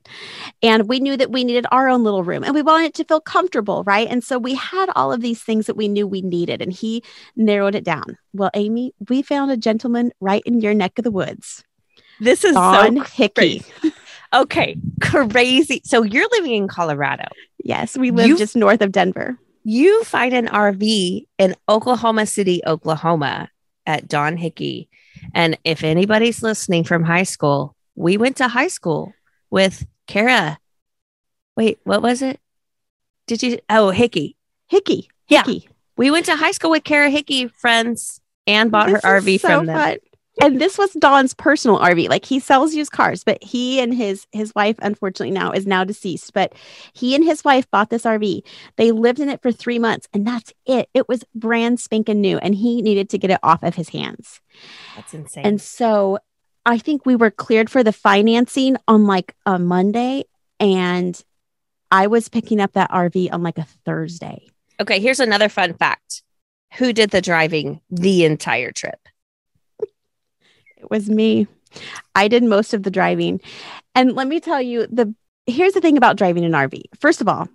And 0.61 0.87
we 0.87 0.99
knew 0.99 1.17
that 1.17 1.31
we 1.31 1.43
needed 1.43 1.65
our 1.71 1.89
own 1.89 2.03
little 2.03 2.23
room 2.23 2.43
and 2.43 2.53
we 2.53 2.61
wanted 2.61 2.87
it 2.87 2.93
to 2.95 3.03
feel 3.05 3.21
comfortable, 3.21 3.83
right? 3.85 4.07
And 4.09 4.23
so 4.23 4.37
we 4.37 4.55
had 4.55 4.89
all 4.95 5.11
of 5.11 5.21
these 5.21 5.41
things 5.41 5.65
that 5.67 5.75
we 5.77 5.87
knew 5.87 6.07
we 6.07 6.21
needed 6.21 6.61
and 6.61 6.71
he 6.71 7.03
narrowed 7.35 7.75
it 7.75 7.83
down. 7.83 8.17
Well, 8.33 8.51
Amy, 8.53 8.93
we 9.09 9.21
found 9.21 9.51
a 9.51 9.57
gentleman 9.57 10.11
right 10.19 10.43
in 10.45 10.61
your 10.61 10.73
neck 10.73 10.97
of 10.97 11.03
the 11.03 11.11
woods. 11.11 11.63
This 12.19 12.43
is 12.43 12.53
Don 12.53 12.97
so 12.97 13.03
Hickey. 13.03 13.59
crazy. 13.59 13.95
Okay, 14.31 14.77
crazy. 15.01 15.81
So 15.85 16.03
you're 16.03 16.27
living 16.33 16.53
in 16.53 16.67
Colorado. 16.67 17.23
Yes, 17.63 17.97
we 17.97 18.11
live 18.11 18.27
You- 18.27 18.37
just 18.37 18.55
north 18.55 18.81
of 18.83 18.91
Denver. 18.91 19.39
You 19.63 20.03
find 20.03 20.35
an 20.35 20.45
RV 20.47 21.25
in 21.39 21.55
Oklahoma 21.67 22.27
City, 22.27 22.61
Oklahoma 22.67 23.49
at 23.87 24.07
Don 24.07 24.37
Hickey. 24.37 24.87
And 25.33 25.57
if 25.63 25.83
anybody's 25.83 26.43
listening 26.43 26.83
from 26.83 27.03
high 27.03 27.23
school, 27.23 27.75
we 27.99 28.15
went 28.17 28.37
to 28.37 28.47
high 28.47 28.69
school 28.69 29.13
with 29.49 29.85
Kara. 30.07 30.57
Wait, 31.57 31.79
what 31.83 32.01
was 32.01 32.21
it? 32.21 32.39
Did 33.27 33.43
you? 33.43 33.59
Oh, 33.69 33.89
Hickey. 33.89 34.37
Hickey. 34.67 35.09
Yeah. 35.27 35.43
Hickey. 35.43 35.69
We 35.97 36.09
went 36.09 36.25
to 36.27 36.35
high 36.37 36.51
school 36.51 36.71
with 36.71 36.85
Kara 36.85 37.09
Hickey, 37.09 37.47
friends, 37.49 38.21
and 38.47 38.71
bought 38.71 38.87
This 38.87 39.03
her 39.03 39.19
RV 39.19 39.41
so 39.41 39.47
from 39.49 39.65
them. 39.65 39.77
fun. 39.77 39.97
And 40.41 40.61
this 40.61 40.77
was 40.77 40.91
Don's 40.93 41.33
personal 41.33 41.77
RV. 41.77 42.07
Like 42.07 42.23
he 42.23 42.39
sells 42.39 42.73
used 42.73 42.93
cars, 42.93 43.25
but 43.25 43.43
he 43.43 43.81
and 43.81 43.93
his 43.93 44.25
his 44.31 44.55
wife, 44.55 44.77
unfortunately, 44.81 45.31
now 45.31 45.51
is 45.51 45.67
now 45.67 45.83
deceased. 45.83 46.31
But 46.33 46.53
he 46.93 47.13
and 47.15 47.25
his 47.25 47.43
wife 47.43 47.69
bought 47.69 47.89
this 47.89 48.03
RV. 48.05 48.43
They 48.77 48.93
lived 48.93 49.19
in 49.19 49.27
it 49.27 49.41
for 49.41 49.51
three 49.51 49.77
months, 49.77 50.07
and 50.13 50.25
that's 50.25 50.53
it. 50.65 50.87
It 50.93 51.09
was 51.09 51.25
brand 51.35 51.81
spanking 51.81 52.21
new, 52.21 52.37
and 52.37 52.55
he 52.55 52.81
needed 52.81 53.09
to 53.09 53.17
get 53.17 53.31
it 53.31 53.39
off 53.43 53.61
of 53.61 53.75
his 53.75 53.89
hands. 53.89 54.39
That's 54.95 55.13
insane. 55.13 55.45
And 55.45 55.59
so 55.61 56.19
I 56.69 56.77
think 56.77 57.03
we 57.03 57.15
were 57.15 57.31
cleared 57.31 57.67
for 57.67 57.83
the 57.83 57.91
financing 57.91 58.77
on 58.87 59.07
like 59.07 59.35
a 59.43 59.57
Monday, 59.57 60.25
and 60.59 61.19
I 61.89 62.05
was 62.05 62.29
picking 62.29 62.61
up 62.61 62.73
that 62.73 62.91
RV 62.91 63.33
on 63.33 63.41
like 63.41 63.57
a 63.57 63.65
Thursday. 63.85 64.49
okay, 64.79 64.99
here's 64.99 65.19
another 65.19 65.49
fun 65.49 65.73
fact. 65.73 66.21
Who 66.75 66.93
did 66.93 67.09
the 67.09 67.21
driving 67.21 67.81
the 67.89 68.23
entire 68.23 68.71
trip? 68.71 68.99
It 69.81 70.91
was 70.91 71.09
me. 71.09 71.47
I 72.13 72.27
did 72.27 72.43
most 72.43 72.75
of 72.75 72.83
the 72.83 72.91
driving. 72.91 73.41
And 73.95 74.13
let 74.13 74.27
me 74.27 74.39
tell 74.39 74.61
you 74.61 74.85
the 74.85 75.15
here's 75.47 75.73
the 75.73 75.81
thing 75.81 75.97
about 75.97 76.17
driving 76.17 76.45
an 76.45 76.51
RV. 76.51 76.83
First 76.99 77.19
of 77.19 77.27
all, 77.27 77.49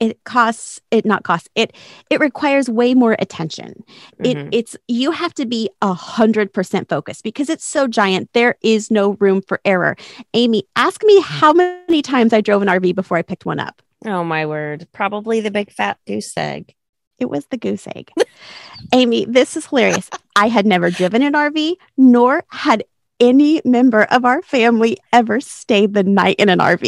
it 0.00 0.10
it 0.10 0.24
costs 0.24 0.80
it 0.90 1.04
not 1.04 1.22
costs 1.24 1.48
it 1.54 1.74
it 2.10 2.20
requires 2.20 2.68
way 2.70 2.94
more 2.94 3.16
attention. 3.18 3.82
It 4.22 4.36
Mhm. 4.36 4.48
it's 4.52 4.76
you 4.86 5.10
have 5.10 5.34
to 5.34 5.46
be 5.46 5.70
a 5.82 5.92
hundred 5.92 6.52
percent 6.52 6.88
focused 6.88 7.24
because 7.24 7.48
it's 7.50 7.64
so 7.64 7.86
giant. 7.88 8.30
There 8.32 8.56
is 8.62 8.90
no 8.90 9.16
room 9.20 9.42
for 9.46 9.60
error. 9.64 9.96
Amy, 10.34 10.64
ask 10.76 11.02
me 11.04 11.20
how 11.20 11.52
many 11.52 12.02
times 12.02 12.32
I 12.32 12.40
drove 12.40 12.62
an 12.62 12.68
RV 12.68 12.94
before 12.94 13.16
I 13.18 13.22
picked 13.22 13.44
one 13.46 13.58
up. 13.60 13.82
Oh 14.06 14.22
my 14.24 14.46
word. 14.46 14.86
Probably 14.92 15.40
the 15.40 15.50
big 15.50 15.70
fat 15.72 15.98
goose 16.06 16.32
egg. 16.36 16.74
It 17.18 17.28
was 17.28 17.46
the 17.46 17.56
goose 17.56 17.86
egg. 17.88 18.10
Amy, 18.92 19.24
this 19.24 19.56
is 19.56 19.66
hilarious. 19.66 20.08
I 20.36 20.48
had 20.48 20.66
never 20.66 20.90
driven 20.90 21.22
an 21.22 21.32
RV, 21.34 21.74
nor 21.96 22.44
had 22.48 22.84
any 23.18 23.60
member 23.64 24.04
of 24.04 24.24
our 24.24 24.40
family 24.42 24.96
ever 25.12 25.40
stayed 25.40 25.94
the 25.94 26.04
night 26.04 26.36
in 26.38 26.48
an 26.48 26.60
RV. 26.60 26.82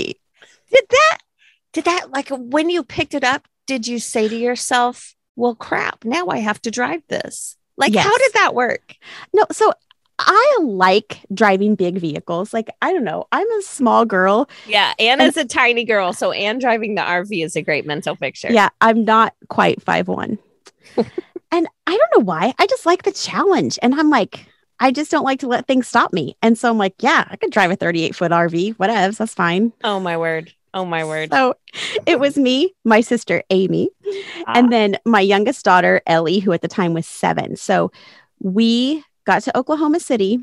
Did 0.73 0.85
that, 0.88 1.19
did 1.73 1.85
that, 1.85 2.11
like 2.11 2.29
when 2.31 2.71
you 2.71 2.83
picked 2.83 3.15
it 3.15 3.25
up, 3.25 3.47
did 3.67 3.87
you 3.87 3.99
say 3.99 4.29
to 4.29 4.37
yourself, 4.37 5.15
well, 5.37 5.55
crap, 5.55 6.05
now 6.05 6.27
I 6.29 6.39
have 6.39 6.61
to 6.62 6.71
drive 6.71 7.03
this? 7.09 7.57
Like, 7.77 7.95
how 7.95 8.11
Yes. 8.11 8.19
did 8.19 8.33
that 8.35 8.55
work? 8.55 8.97
No, 9.33 9.45
so 9.53 9.73
I 10.19 10.59
like 10.61 11.21
driving 11.33 11.77
big 11.77 11.99
vehicles. 11.99 12.53
Like, 12.53 12.69
I 12.83 12.93
don't 12.93 13.05
know, 13.05 13.27
I'm 13.33 13.50
a 13.53 13.62
small 13.62 14.05
girl. 14.05 14.50
Yeah. 14.67 14.93
Anna's 14.99 15.37
a 15.37 15.47
tiny 15.47 15.85
girl. 15.85 16.12
So, 16.12 16.33
Ann 16.33 16.59
driving 16.59 16.95
the 16.95 17.03
RV 17.03 17.43
is 17.45 17.57
a 17.57 17.62
great 17.62 17.87
mental 17.87 18.17
picture. 18.17 18.53
Yeah, 18.53 18.69
I'm 18.81 19.05
not 19.05 19.35
quite 19.49 19.81
five 19.83 20.09
one. 20.09 20.39
and 20.97 21.69
I 21.87 21.97
don't 21.97 22.19
know 22.19 22.25
why. 22.25 22.53
I 22.59 22.67
just 22.67 22.85
like 22.85 23.05
the 23.05 23.12
challenge. 23.12 23.79
And 23.81 23.95
I'm 23.95 24.11
like, 24.11 24.47
I 24.79 24.93
just 24.93 25.11
don't 25.11 25.25
like 25.25 25.41
to 25.41 25.47
let 25.49 25.67
things 25.67 25.87
stop 25.87 26.12
me. 26.12 26.37
And 26.43 26.59
so 26.59 26.69
I'm 26.69 26.79
like, 26.79 26.95
yeah, 27.00 27.27
I 27.31 27.37
could 27.37 27.50
drive 27.50 27.71
a 27.71 27.77
38 27.77 28.15
foot 28.15 28.33
RV, 28.33 28.77
whatevs, 28.77 29.19
that's 29.19 29.35
fine. 29.35 29.73
Oh 29.85 30.00
my 30.00 30.17
word. 30.17 30.53
Oh 30.73 30.85
my 30.85 31.05
word. 31.05 31.33
So 31.33 31.55
it 32.07 32.21
was 32.21 32.37
me, 32.37 32.75
my 32.85 33.00
sister 33.00 33.43
Amy, 33.50 33.91
Ah, 34.47 34.53
and 34.55 34.73
then 34.73 34.97
my 35.05 35.21
youngest 35.21 35.65
daughter 35.65 36.00
Ellie, 36.07 36.39
who 36.39 36.53
at 36.53 36.62
the 36.62 36.69
time 36.69 36.95
was 36.95 37.07
seven. 37.07 37.57
So 37.57 37.91
we 38.41 39.05
got 39.25 39.43
to 39.43 39.57
Oklahoma 39.57 40.00
City 40.00 40.39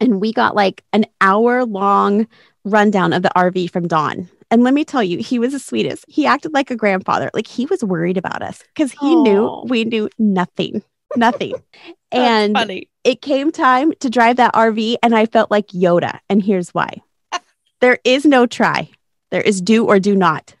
and 0.00 0.20
we 0.20 0.32
got 0.32 0.54
like 0.54 0.82
an 0.92 1.06
hour 1.20 1.64
long 1.64 2.26
rundown 2.64 3.12
of 3.12 3.22
the 3.22 3.30
RV 3.36 3.70
from 3.70 3.88
Don. 3.88 4.28
And 4.50 4.62
let 4.62 4.74
me 4.74 4.84
tell 4.84 5.02
you, 5.02 5.18
he 5.18 5.38
was 5.38 5.52
the 5.52 5.58
sweetest. 5.58 6.04
He 6.08 6.26
acted 6.26 6.52
like 6.54 6.70
a 6.70 6.76
grandfather. 6.76 7.30
Like 7.34 7.46
he 7.46 7.66
was 7.66 7.82
worried 7.82 8.16
about 8.16 8.42
us 8.42 8.62
because 8.74 8.92
he 8.92 9.14
Aw. 9.14 9.22
knew 9.22 9.62
we 9.64 9.84
knew 9.84 10.08
nothing, 10.18 10.82
nothing. 11.16 11.54
and 12.12 12.56
funny. 12.56 12.88
it 13.02 13.22
came 13.22 13.50
time 13.50 13.92
to 14.00 14.10
drive 14.10 14.36
that 14.36 14.54
RV, 14.54 14.96
and 15.02 15.14
I 15.14 15.26
felt 15.26 15.50
like 15.50 15.68
Yoda. 15.68 16.20
And 16.28 16.42
here's 16.42 16.70
why 16.70 17.02
there 17.80 17.98
is 18.04 18.24
no 18.24 18.46
try, 18.46 18.88
there 19.30 19.40
is 19.40 19.60
do 19.60 19.86
or 19.86 19.98
do 19.98 20.14
not. 20.14 20.54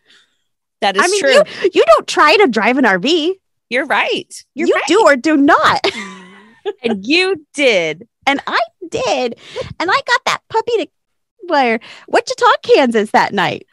That 0.80 0.96
is 0.96 1.02
I 1.02 1.08
mean, 1.08 1.20
true. 1.20 1.32
you 1.32 1.70
you 1.74 1.84
don't 1.86 2.06
try 2.06 2.36
to 2.36 2.48
drive 2.48 2.78
an 2.78 2.84
RV. 2.84 3.32
You, 3.70 3.82
are 3.82 3.86
right. 3.86 4.44
You're 4.54 4.68
you 4.68 4.74
right. 4.74 4.84
do 4.86 5.02
or 5.04 5.16
do 5.16 5.36
not. 5.36 5.80
and 6.82 7.04
you 7.06 7.44
did. 7.54 8.06
and 8.26 8.40
I 8.46 8.60
did. 8.90 9.38
And 9.80 9.90
I 9.90 10.00
got 10.06 10.24
that 10.26 10.40
puppy 10.48 10.72
to 10.78 10.88
where 11.46 11.80
Wichita, 12.08 12.46
Kansas 12.62 13.10
that 13.12 13.32
night. 13.32 13.66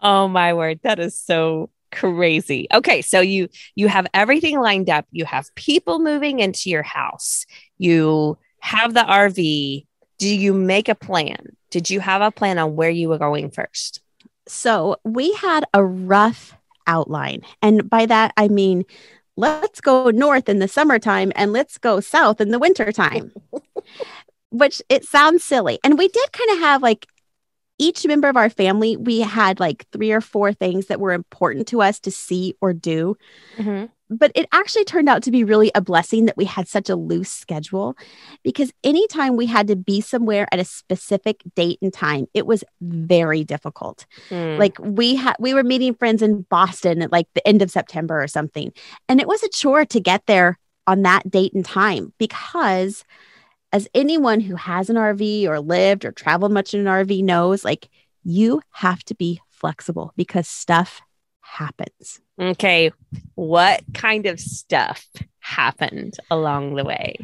Oh 0.00 0.28
my 0.28 0.54
word, 0.54 0.80
that 0.82 0.98
is 0.98 1.18
so 1.18 1.70
crazy. 1.90 2.66
Okay, 2.72 3.02
so 3.02 3.20
you 3.20 3.48
you 3.74 3.88
have 3.88 4.06
everything 4.12 4.60
lined 4.60 4.90
up. 4.90 5.06
You 5.10 5.24
have 5.24 5.54
people 5.54 5.98
moving 5.98 6.40
into 6.40 6.70
your 6.70 6.82
house. 6.82 7.46
You 7.78 8.38
have 8.60 8.94
the 8.94 9.00
RV. 9.00 9.86
Do 10.18 10.28
you 10.28 10.54
make 10.54 10.88
a 10.88 10.94
plan? 10.94 11.56
Did 11.70 11.90
you 11.90 12.00
have 12.00 12.22
a 12.22 12.30
plan 12.30 12.58
on 12.58 12.76
where 12.76 12.90
you 12.90 13.08
were 13.08 13.18
going 13.18 13.50
first? 13.50 14.00
So 14.46 14.96
we 15.04 15.32
had 15.34 15.64
a 15.72 15.84
rough 15.84 16.56
outline. 16.86 17.42
And 17.62 17.88
by 17.88 18.06
that, 18.06 18.32
I 18.36 18.48
mean, 18.48 18.84
let's 19.36 19.80
go 19.80 20.10
north 20.10 20.48
in 20.48 20.58
the 20.58 20.68
summertime 20.68 21.32
and 21.34 21.52
let's 21.52 21.78
go 21.78 22.00
south 22.00 22.40
in 22.40 22.50
the 22.50 22.58
wintertime, 22.58 23.32
which 24.50 24.82
it 24.88 25.04
sounds 25.04 25.42
silly. 25.42 25.78
And 25.82 25.98
we 25.98 26.08
did 26.08 26.32
kind 26.32 26.50
of 26.50 26.58
have 26.58 26.82
like 26.82 27.06
each 27.78 28.06
member 28.06 28.28
of 28.28 28.36
our 28.36 28.50
family, 28.50 28.96
we 28.96 29.20
had 29.20 29.58
like 29.58 29.86
three 29.90 30.12
or 30.12 30.20
four 30.20 30.52
things 30.52 30.86
that 30.86 31.00
were 31.00 31.12
important 31.12 31.66
to 31.68 31.82
us 31.82 31.98
to 32.00 32.10
see 32.10 32.54
or 32.60 32.72
do. 32.72 33.16
Mm-hmm. 33.56 33.86
But 34.10 34.30
it 34.34 34.46
actually 34.52 34.84
turned 34.84 35.08
out 35.08 35.22
to 35.22 35.30
be 35.30 35.44
really 35.44 35.70
a 35.74 35.80
blessing 35.80 36.26
that 36.26 36.36
we 36.36 36.44
had 36.44 36.68
such 36.68 36.90
a 36.90 36.96
loose 36.96 37.30
schedule 37.30 37.96
because 38.42 38.70
anytime 38.84 39.36
we 39.36 39.46
had 39.46 39.66
to 39.66 39.76
be 39.76 40.00
somewhere 40.00 40.46
at 40.52 40.60
a 40.60 40.64
specific 40.64 41.42
date 41.54 41.78
and 41.80 41.92
time 41.92 42.26
it 42.34 42.46
was 42.46 42.62
very 42.80 43.44
difficult 43.44 44.06
Mm. 44.30 44.58
like 44.58 44.78
we 44.78 45.14
had 45.16 45.36
we 45.38 45.54
were 45.54 45.62
meeting 45.64 45.94
friends 45.94 46.22
in 46.22 46.42
boston 46.42 47.02
at 47.02 47.12
like 47.12 47.26
the 47.34 47.46
end 47.46 47.62
of 47.62 47.70
september 47.70 48.22
or 48.22 48.28
something 48.28 48.72
and 49.08 49.20
it 49.20 49.26
was 49.26 49.42
a 49.42 49.48
chore 49.48 49.84
to 49.86 50.00
get 50.00 50.26
there 50.26 50.58
on 50.86 51.02
that 51.02 51.30
date 51.30 51.54
and 51.54 51.64
time 51.64 52.12
because 52.18 53.04
as 53.72 53.88
anyone 53.94 54.40
who 54.40 54.54
has 54.56 54.90
an 54.90 54.96
rv 54.96 55.46
or 55.46 55.60
lived 55.60 56.04
or 56.04 56.12
traveled 56.12 56.52
much 56.52 56.74
in 56.74 56.80
an 56.80 56.86
rv 56.86 57.24
knows 57.24 57.64
like 57.64 57.88
you 58.22 58.60
have 58.70 59.02
to 59.04 59.14
be 59.14 59.40
flexible 59.50 60.12
because 60.16 60.46
stuff 60.46 61.00
happens 61.40 62.20
okay, 62.40 62.92
what 63.34 63.82
kind 63.92 64.26
of 64.26 64.40
stuff 64.40 65.06
happened 65.40 66.14
along 66.30 66.74
the 66.74 66.84
way 66.84 67.16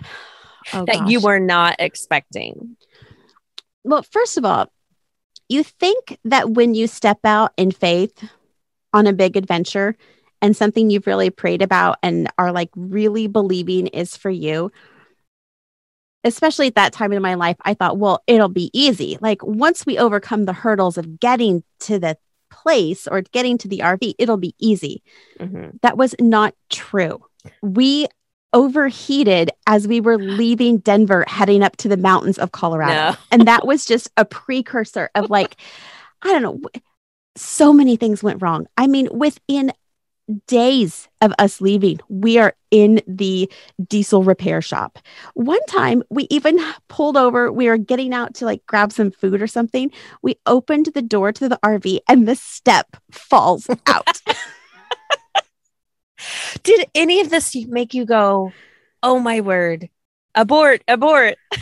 oh, 0.72 0.84
that 0.84 1.08
you 1.08 1.20
were 1.20 1.40
not 1.40 1.76
expecting? 1.78 2.76
well, 3.84 4.02
first 4.02 4.36
of 4.36 4.44
all, 4.44 4.70
you 5.48 5.62
think 5.62 6.18
that 6.24 6.50
when 6.50 6.74
you 6.74 6.86
step 6.86 7.18
out 7.24 7.52
in 7.56 7.70
faith 7.70 8.28
on 8.92 9.06
a 9.06 9.12
big 9.12 9.36
adventure 9.36 9.96
and 10.42 10.56
something 10.56 10.90
you've 10.90 11.06
really 11.06 11.30
prayed 11.30 11.62
about 11.62 11.98
and 12.02 12.28
are 12.38 12.52
like 12.52 12.70
really 12.76 13.26
believing 13.26 13.88
is 13.88 14.16
for 14.16 14.30
you, 14.30 14.70
especially 16.24 16.68
at 16.68 16.74
that 16.76 16.92
time 16.92 17.12
in 17.12 17.22
my 17.22 17.34
life, 17.34 17.56
I 17.62 17.74
thought, 17.74 17.98
well, 17.98 18.22
it'll 18.26 18.48
be 18.48 18.70
easy. 18.72 19.18
Like 19.20 19.42
once 19.42 19.84
we 19.86 19.98
overcome 19.98 20.44
the 20.44 20.52
hurdles 20.52 20.98
of 20.98 21.18
getting 21.18 21.64
to 21.80 21.98
the 21.98 22.16
place 22.62 23.06
or 23.06 23.22
getting 23.22 23.58
to 23.58 23.68
the 23.68 23.78
RV, 23.80 24.14
it'll 24.18 24.36
be 24.36 24.54
easy. 24.58 25.02
Mhm. 25.38 25.80
That 25.82 25.96
was 25.96 26.14
not 26.20 26.54
true. 26.68 27.20
We 27.62 28.06
overheated 28.52 29.50
as 29.66 29.86
we 29.86 30.00
were 30.00 30.18
leaving 30.18 30.78
Denver, 30.78 31.24
heading 31.28 31.62
up 31.62 31.76
to 31.78 31.88
the 31.88 31.96
mountains 31.96 32.38
of 32.38 32.52
Colorado. 32.52 32.94
No. 33.12 33.16
And 33.30 33.46
that 33.46 33.66
was 33.66 33.84
just 33.84 34.10
a 34.16 34.24
precursor 34.24 35.10
of 35.14 35.30
like, 35.30 35.56
I 36.22 36.28
don't 36.28 36.42
know, 36.42 36.60
so 37.36 37.72
many 37.72 37.96
things 37.96 38.22
went 38.22 38.42
wrong. 38.42 38.66
I 38.76 38.86
mean, 38.86 39.08
within 39.12 39.72
days 40.46 41.08
of 41.20 41.32
us 41.38 41.60
leaving, 41.60 42.00
we 42.08 42.38
are 42.38 42.54
in 42.70 43.02
the 43.06 43.50
diesel 43.88 44.22
repair 44.22 44.62
shop. 44.62 44.98
One 45.34 45.64
time 45.66 46.02
we 46.10 46.26
even 46.30 46.58
pulled 46.88 47.16
over, 47.16 47.52
we 47.52 47.68
were 47.68 47.78
getting 47.78 48.14
out 48.14 48.34
to 48.36 48.44
like 48.44 48.64
grab 48.66 48.92
some 48.92 49.10
food 49.10 49.42
or 49.42 49.46
something. 49.46 49.90
We 50.22 50.36
opened 50.46 50.90
the 50.94 51.02
door 51.02 51.32
to 51.32 51.48
the 51.48 51.58
RV 51.64 52.00
and 52.08 52.28
the 52.28 52.36
step 52.36 52.96
falls 53.10 53.68
out. 53.86 54.20
Did 56.62 56.86
any 56.94 57.20
of 57.20 57.30
this 57.30 57.56
make 57.68 57.94
you 57.94 58.04
go, 58.04 58.52
oh 59.02 59.18
my 59.18 59.40
word, 59.40 59.88
abort, 60.34 60.82
abort? 60.86 61.36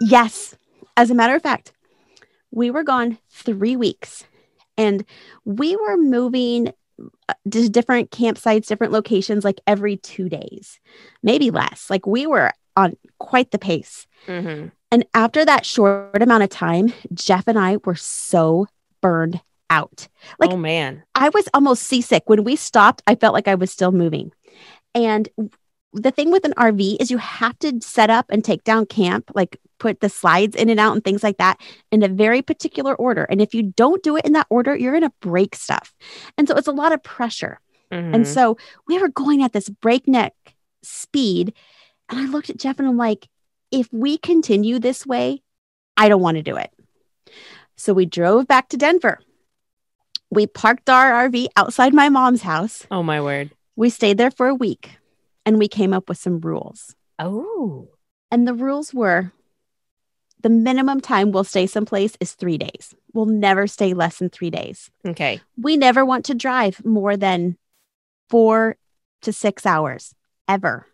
yes. 0.00 0.54
As 0.96 1.10
a 1.10 1.14
matter 1.14 1.34
of 1.34 1.42
fact, 1.42 1.72
we 2.50 2.70
were 2.70 2.84
gone 2.84 3.18
three 3.30 3.76
weeks 3.76 4.24
and 4.76 5.04
we 5.44 5.76
were 5.76 5.96
moving 5.96 6.72
to 7.50 7.68
different 7.68 8.10
campsites, 8.10 8.66
different 8.66 8.92
locations, 8.92 9.44
like 9.44 9.60
every 9.66 9.96
two 9.96 10.28
days, 10.28 10.80
maybe 11.22 11.50
less. 11.50 11.88
Like 11.90 12.06
we 12.06 12.26
were 12.26 12.52
on 12.76 12.96
quite 13.18 13.50
the 13.50 13.58
pace. 13.58 14.06
Mm-hmm. 14.26 14.68
And 14.90 15.04
after 15.14 15.44
that 15.44 15.64
short 15.64 16.22
amount 16.22 16.42
of 16.42 16.50
time, 16.50 16.92
Jeff 17.14 17.48
and 17.48 17.58
I 17.58 17.78
were 17.84 17.94
so 17.94 18.66
burned 19.00 19.40
out. 19.70 20.08
Like, 20.38 20.50
oh 20.50 20.56
man, 20.56 21.02
I 21.14 21.30
was 21.30 21.48
almost 21.54 21.84
seasick. 21.84 22.24
When 22.26 22.44
we 22.44 22.56
stopped, 22.56 23.02
I 23.06 23.14
felt 23.14 23.34
like 23.34 23.48
I 23.48 23.54
was 23.54 23.70
still 23.70 23.92
moving. 23.92 24.32
And 24.94 25.28
the 25.94 26.10
thing 26.10 26.30
with 26.30 26.44
an 26.44 26.54
RV 26.56 27.00
is 27.00 27.10
you 27.10 27.18
have 27.18 27.58
to 27.60 27.80
set 27.80 28.10
up 28.10 28.26
and 28.28 28.44
take 28.44 28.64
down 28.64 28.86
camp, 28.86 29.30
like 29.34 29.58
put 29.82 29.98
the 29.98 30.08
slides 30.08 30.54
in 30.54 30.68
and 30.68 30.78
out 30.78 30.92
and 30.92 31.02
things 31.02 31.24
like 31.24 31.38
that 31.38 31.60
in 31.90 32.04
a 32.04 32.08
very 32.08 32.40
particular 32.40 32.94
order. 32.94 33.24
And 33.24 33.40
if 33.40 33.52
you 33.52 33.64
don't 33.64 34.00
do 34.00 34.16
it 34.16 34.24
in 34.24 34.32
that 34.34 34.46
order, 34.48 34.76
you're 34.76 34.92
going 34.92 35.02
to 35.02 35.12
break 35.20 35.56
stuff. 35.56 35.92
And 36.38 36.46
so 36.46 36.54
it's 36.54 36.68
a 36.68 36.72
lot 36.72 36.92
of 36.92 37.02
pressure. 37.02 37.58
Mm-hmm. 37.90 38.14
And 38.14 38.28
so 38.28 38.56
we 38.86 39.00
were 39.00 39.08
going 39.08 39.42
at 39.42 39.52
this 39.52 39.68
breakneck 39.68 40.34
speed. 40.84 41.52
And 42.08 42.20
I 42.20 42.26
looked 42.26 42.48
at 42.48 42.58
Jeff 42.58 42.78
and 42.78 42.86
I'm 42.86 42.96
like, 42.96 43.28
if 43.72 43.88
we 43.92 44.18
continue 44.18 44.78
this 44.78 45.04
way, 45.04 45.42
I 45.96 46.08
don't 46.08 46.22
want 46.22 46.36
to 46.36 46.44
do 46.44 46.56
it. 46.56 46.70
So 47.74 47.92
we 47.92 48.06
drove 48.06 48.46
back 48.46 48.68
to 48.68 48.76
Denver. 48.76 49.18
We 50.30 50.46
parked 50.46 50.88
our 50.88 51.28
RV 51.28 51.48
outside 51.56 51.92
my 51.92 52.08
mom's 52.08 52.42
house. 52.42 52.86
Oh, 52.88 53.02
my 53.02 53.20
word. 53.20 53.50
We 53.74 53.90
stayed 53.90 54.16
there 54.16 54.30
for 54.30 54.46
a 54.46 54.54
week 54.54 54.98
and 55.44 55.58
we 55.58 55.66
came 55.66 55.92
up 55.92 56.08
with 56.08 56.18
some 56.18 56.38
rules. 56.38 56.94
Oh. 57.18 57.88
And 58.30 58.46
the 58.46 58.54
rules 58.54 58.94
were 58.94 59.32
the 60.42 60.50
minimum 60.50 61.00
time 61.00 61.32
we'll 61.32 61.44
stay 61.44 61.66
someplace 61.66 62.16
is 62.20 62.32
three 62.32 62.58
days. 62.58 62.94
We'll 63.12 63.26
never 63.26 63.66
stay 63.66 63.94
less 63.94 64.18
than 64.18 64.28
three 64.28 64.50
days. 64.50 64.90
Okay. 65.06 65.40
We 65.56 65.76
never 65.76 66.04
want 66.04 66.24
to 66.26 66.34
drive 66.34 66.84
more 66.84 67.16
than 67.16 67.56
four 68.28 68.76
to 69.22 69.32
six 69.32 69.64
hours 69.64 70.14
ever. 70.48 70.86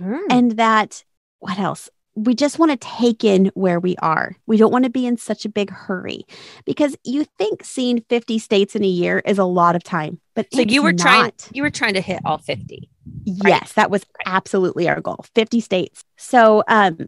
Mm. 0.00 0.20
And 0.30 0.50
that, 0.52 1.04
what 1.38 1.58
else? 1.58 1.88
We 2.14 2.34
just 2.34 2.58
want 2.58 2.72
to 2.72 2.76
take 2.76 3.22
in 3.22 3.52
where 3.54 3.78
we 3.78 3.94
are. 3.98 4.34
We 4.46 4.56
don't 4.56 4.72
want 4.72 4.84
to 4.84 4.90
be 4.90 5.06
in 5.06 5.16
such 5.16 5.44
a 5.44 5.48
big 5.48 5.70
hurry 5.70 6.24
because 6.64 6.96
you 7.04 7.24
think 7.38 7.62
seeing 7.62 8.04
50 8.08 8.40
states 8.40 8.74
in 8.74 8.82
a 8.82 8.88
year 8.88 9.20
is 9.24 9.38
a 9.38 9.44
lot 9.44 9.76
of 9.76 9.84
time. 9.84 10.20
But 10.34 10.52
so 10.52 10.62
you 10.62 10.82
were 10.82 10.92
not. 10.92 11.00
trying 11.00 11.32
you 11.52 11.62
were 11.62 11.70
trying 11.70 11.94
to 11.94 12.00
hit 12.00 12.20
all 12.24 12.38
50. 12.38 12.90
Yes, 13.22 13.44
right? 13.44 13.68
that 13.76 13.90
was 13.90 14.04
absolutely 14.26 14.88
our 14.88 15.00
goal. 15.00 15.24
50 15.36 15.60
states. 15.60 16.02
So 16.16 16.64
um 16.66 17.06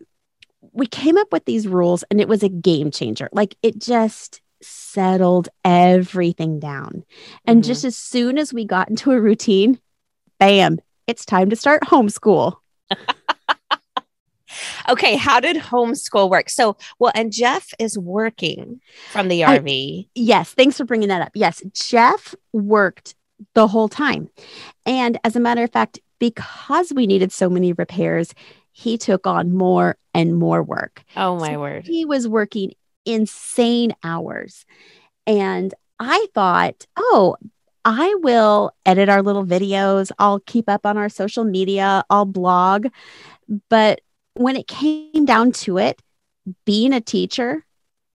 we 0.73 0.87
came 0.87 1.17
up 1.17 1.33
with 1.33 1.45
these 1.45 1.67
rules 1.67 2.05
and 2.11 2.21
it 2.21 2.29
was 2.29 2.43
a 2.43 2.49
game 2.49 2.91
changer. 2.91 3.29
Like 3.33 3.57
it 3.63 3.79
just 3.79 4.41
settled 4.63 5.49
everything 5.65 6.61
down. 6.61 7.05
And 7.47 7.63
mm-hmm. 7.63 7.69
just 7.69 7.85
as 7.85 7.97
soon 7.97 8.39
as 8.39 8.53
we 8.53 8.65
got 8.65 8.89
into 8.89 9.11
a 9.11 9.21
routine, 9.21 9.79
bam, 10.39 10.79
it's 11.07 11.25
time 11.25 11.51
to 11.51 11.57
start 11.57 11.83
homeschool. 11.83 12.57
okay, 14.89 15.17
how 15.17 15.41
did 15.41 15.57
homeschool 15.57 16.31
work? 16.31 16.51
So, 16.51 16.77
well, 16.99 17.13
and 17.15 17.33
Jeff 17.33 17.73
is 17.79 17.99
working 17.99 18.81
from 19.11 19.29
the 19.29 19.43
RV. 19.43 20.05
I, 20.05 20.09
yes, 20.15 20.53
thanks 20.53 20.77
for 20.77 20.85
bringing 20.85 21.09
that 21.09 21.23
up. 21.23 21.33
Yes, 21.35 21.63
Jeff 21.73 22.35
worked 22.53 23.15
the 23.55 23.67
whole 23.67 23.89
time. 23.89 24.29
And 24.87 25.19
as 25.25 25.37
a 25.37 25.41
matter 25.41 25.63
of 25.63 25.73
fact, 25.73 26.01
because 26.19 26.93
we 26.95 27.07
needed 27.07 27.33
so 27.33 27.49
many 27.49 27.73
repairs, 27.73 28.35
he 28.73 28.99
took 28.99 29.27
on 29.27 29.53
more 29.53 29.97
and 30.15 30.37
more 30.37 30.63
work. 30.63 31.05
Oh, 31.17 31.37
my 31.37 31.55
so 31.55 31.61
word. 31.61 31.87
He 31.87 32.05
was 32.05 32.29
working 32.29 32.73
insane 33.05 33.95
hours. 34.03 34.65
And 35.27 35.75
I 35.99 36.27
thought, 36.35 36.87
oh, 36.97 37.37
I 37.85 38.15
will 38.17 38.73
edit 38.85 39.09
our 39.09 39.23
little 39.23 39.45
videos. 39.45 40.11
I'll 40.19 40.41
keep 40.41 40.69
up 40.69 40.85
on 40.85 40.97
our 40.97 41.09
social 41.09 41.45
media. 41.45 42.05
I'll 42.11 42.25
blog. 42.25 42.89
But 43.69 44.01
when 44.35 44.57
it 44.57 44.67
came 44.67 45.25
down 45.25 45.53
to 45.53 45.79
it, 45.79 46.01
being 46.65 46.93
a 46.93 47.01
teacher, 47.01 47.65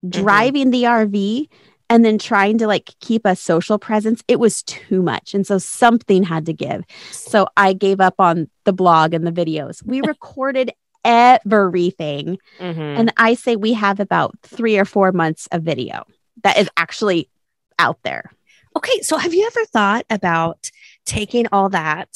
mm-hmm. 0.06 0.22
driving 0.22 0.72
the 0.72 0.84
RV, 0.84 1.50
and 1.94 2.04
then 2.04 2.18
trying 2.18 2.58
to 2.58 2.66
like 2.66 2.90
keep 3.02 3.24
a 3.24 3.36
social 3.36 3.78
presence, 3.78 4.24
it 4.28 4.40
was 4.40 4.64
too 4.64 5.04
much. 5.04 5.36
And 5.36 5.46
so 5.46 5.60
something 5.60 6.24
had 6.24 6.48
to 6.48 6.54
give. 6.54 6.84
So 7.12 7.48
I 7.56 7.74
gave 7.74 8.02
up 8.02 8.16
on 8.18 8.50
the 8.64 8.74
blog 8.74 9.14
and 9.14 9.28
the 9.28 9.32
videos. 9.32 9.86
We 9.86 10.02
recorded 10.08 10.72
everything. 11.06 12.40
Mm-hmm. 12.58 12.82
And 12.82 13.14
I 13.16 13.36
say 13.36 13.56
we 13.56 13.74
have 13.74 14.00
about 14.00 14.36
three 14.42 14.80
or 14.80 14.86
four 14.86 15.12
months 15.12 15.48
of 15.52 15.62
video 15.62 16.06
that 16.42 16.58
is 16.58 16.68
actually 16.78 17.30
out 17.78 18.00
there. 18.02 18.32
Okay. 18.76 19.02
So 19.02 19.18
have 19.18 19.36
you 19.36 19.46
ever 19.46 19.64
thought 19.66 20.08
about 20.10 20.72
taking 21.06 21.46
all 21.52 21.70
that 21.70 22.10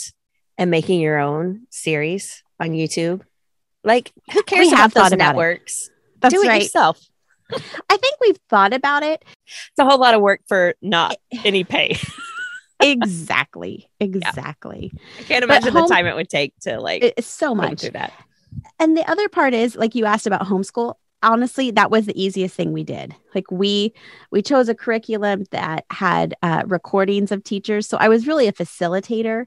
and 0.57 0.71
making 0.71 1.01
your 1.01 1.19
own 1.19 1.67
series 1.69 2.41
on 2.59 2.69
YouTube? 2.69 3.21
Like, 3.83 4.11
who 4.33 4.41
cares 4.41 4.69
we 4.69 4.73
about 4.73 4.95
those 4.95 5.11
networks? 5.11 5.91
That's 6.19 6.33
Do 6.33 6.41
it 6.41 6.47
right. 6.47 6.63
yourself. 6.63 6.99
I 7.51 7.97
think 7.97 8.15
we've 8.21 8.39
thought 8.49 8.73
about 8.73 9.03
it. 9.03 9.23
It's 9.45 9.79
a 9.79 9.85
whole 9.85 9.99
lot 9.99 10.13
of 10.13 10.21
work 10.21 10.41
for 10.47 10.75
not 10.81 11.17
any 11.45 11.63
pay. 11.63 11.97
exactly. 12.79 13.89
Exactly. 13.99 14.91
Yeah. 14.93 15.01
I 15.19 15.23
can't 15.23 15.43
imagine 15.43 15.73
home, 15.73 15.87
the 15.87 15.93
time 15.93 16.05
it 16.05 16.15
would 16.15 16.29
take 16.29 16.53
to 16.61 16.79
like 16.79 17.03
it's 17.03 17.27
so 17.27 17.55
much 17.55 17.81
through 17.81 17.91
that. 17.91 18.13
And 18.79 18.95
the 18.95 19.09
other 19.09 19.27
part 19.29 19.53
is 19.53 19.75
like 19.75 19.95
you 19.95 20.05
asked 20.05 20.27
about 20.27 20.41
homeschool. 20.41 20.95
Honestly, 21.23 21.71
that 21.71 21.89
was 21.89 22.05
the 22.05 22.21
easiest 22.21 22.55
thing 22.55 22.73
we 22.73 22.83
did. 22.83 23.15
Like 23.33 23.49
we 23.49 23.93
we 24.31 24.41
chose 24.41 24.69
a 24.69 24.75
curriculum 24.75 25.45
that 25.51 25.85
had 25.89 26.35
uh, 26.43 26.63
recordings 26.67 27.31
of 27.31 27.43
teachers, 27.43 27.87
so 27.87 27.97
I 27.97 28.07
was 28.07 28.27
really 28.27 28.47
a 28.47 28.53
facilitator. 28.53 29.45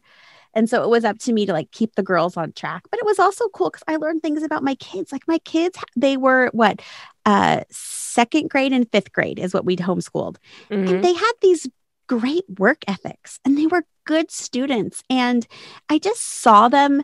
And 0.54 0.68
so 0.68 0.82
it 0.82 0.88
was 0.88 1.04
up 1.04 1.18
to 1.20 1.32
me 1.32 1.46
to 1.46 1.52
like 1.52 1.70
keep 1.70 1.94
the 1.94 2.02
girls 2.02 2.36
on 2.36 2.52
track. 2.52 2.82
But 2.90 2.98
it 2.98 3.06
was 3.06 3.18
also 3.18 3.48
cool 3.48 3.70
because 3.70 3.84
I 3.86 3.96
learned 3.96 4.22
things 4.22 4.42
about 4.42 4.62
my 4.62 4.74
kids. 4.76 5.12
Like 5.12 5.26
my 5.28 5.38
kids, 5.38 5.78
they 5.96 6.16
were 6.16 6.50
what 6.52 6.82
uh 7.26 7.62
second 7.70 8.50
grade 8.50 8.72
and 8.72 8.90
fifth 8.90 9.12
grade 9.12 9.38
is 9.38 9.54
what 9.54 9.64
we'd 9.64 9.78
homeschooled. 9.78 10.36
Mm-hmm. 10.70 10.94
And 10.94 11.04
they 11.04 11.14
had 11.14 11.32
these 11.42 11.68
great 12.06 12.44
work 12.58 12.82
ethics 12.88 13.38
and 13.44 13.56
they 13.56 13.66
were 13.66 13.84
good 14.04 14.30
students. 14.30 15.02
And 15.08 15.46
I 15.88 15.98
just 15.98 16.20
saw 16.20 16.68
them 16.68 17.02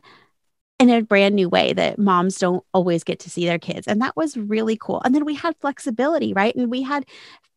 in 0.79 0.91
a 0.91 1.03
brand 1.03 1.35
new 1.35 1.49
way 1.49 1.73
that 1.73 1.99
moms 1.99 2.39
don't 2.39 2.65
always 2.75 3.05
get 3.05 3.21
to 3.21 3.31
see 3.31 3.47
their 3.47 3.59
kids. 3.59 3.87
And 3.87 4.03
that 4.03 4.17
was 4.17 4.37
really 4.37 4.77
cool. 4.77 5.01
And 5.05 5.15
then 5.15 5.25
we 5.25 5.35
had 5.35 5.57
flexibility, 5.61 6.33
right? 6.35 6.55
And 6.55 6.71
we 6.71 6.83
had 6.83 7.07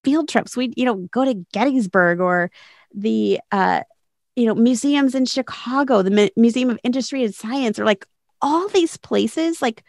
field 0.04 0.30
trips. 0.30 0.56
We'd, 0.56 0.74
you 0.78 0.86
know, 0.86 0.96
go 1.12 1.26
to 1.26 1.34
Gettysburg 1.52 2.20
or 2.20 2.52
the 2.94 3.40
uh 3.52 3.82
you 4.40 4.46
know, 4.46 4.56
museums 4.56 5.16
in 5.16 5.26
Chicago, 5.26 6.02
the 6.02 6.22
M- 6.22 6.30
Museum 6.36 6.70
of 6.70 6.80
Industry 6.84 7.24
and 7.24 7.36
Science, 7.36 7.78
or 7.78 7.86
like 7.86 8.06
all 8.42 8.70
these 8.70 8.96
places, 8.96 9.62
like 9.62 9.84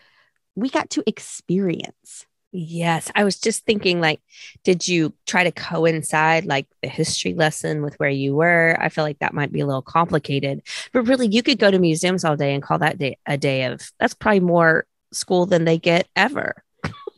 we 0.56 0.68
got 0.68 0.90
to 0.90 1.04
experience. 1.06 2.26
Yes. 2.52 3.12
I 3.14 3.22
was 3.22 3.38
just 3.38 3.64
thinking, 3.64 4.00
like, 4.00 4.20
did 4.64 4.88
you 4.88 5.14
try 5.24 5.44
to 5.44 5.52
coincide 5.52 6.46
like 6.46 6.66
the 6.82 6.88
history 6.88 7.32
lesson 7.32 7.80
with 7.82 7.94
where 8.00 8.10
you 8.10 8.34
were? 8.34 8.76
I 8.80 8.88
feel 8.88 9.04
like 9.04 9.20
that 9.20 9.34
might 9.34 9.52
be 9.52 9.60
a 9.60 9.66
little 9.66 9.82
complicated, 9.82 10.62
but 10.92 11.02
really, 11.02 11.28
you 11.28 11.44
could 11.44 11.60
go 11.60 11.70
to 11.70 11.78
museums 11.78 12.24
all 12.24 12.36
day 12.36 12.52
and 12.52 12.62
call 12.62 12.78
that 12.78 12.98
day 12.98 13.18
a 13.26 13.38
day 13.38 13.64
of 13.64 13.80
that's 14.00 14.14
probably 14.14 14.40
more 14.40 14.84
school 15.12 15.46
than 15.46 15.64
they 15.64 15.78
get 15.78 16.08
ever. 16.16 16.64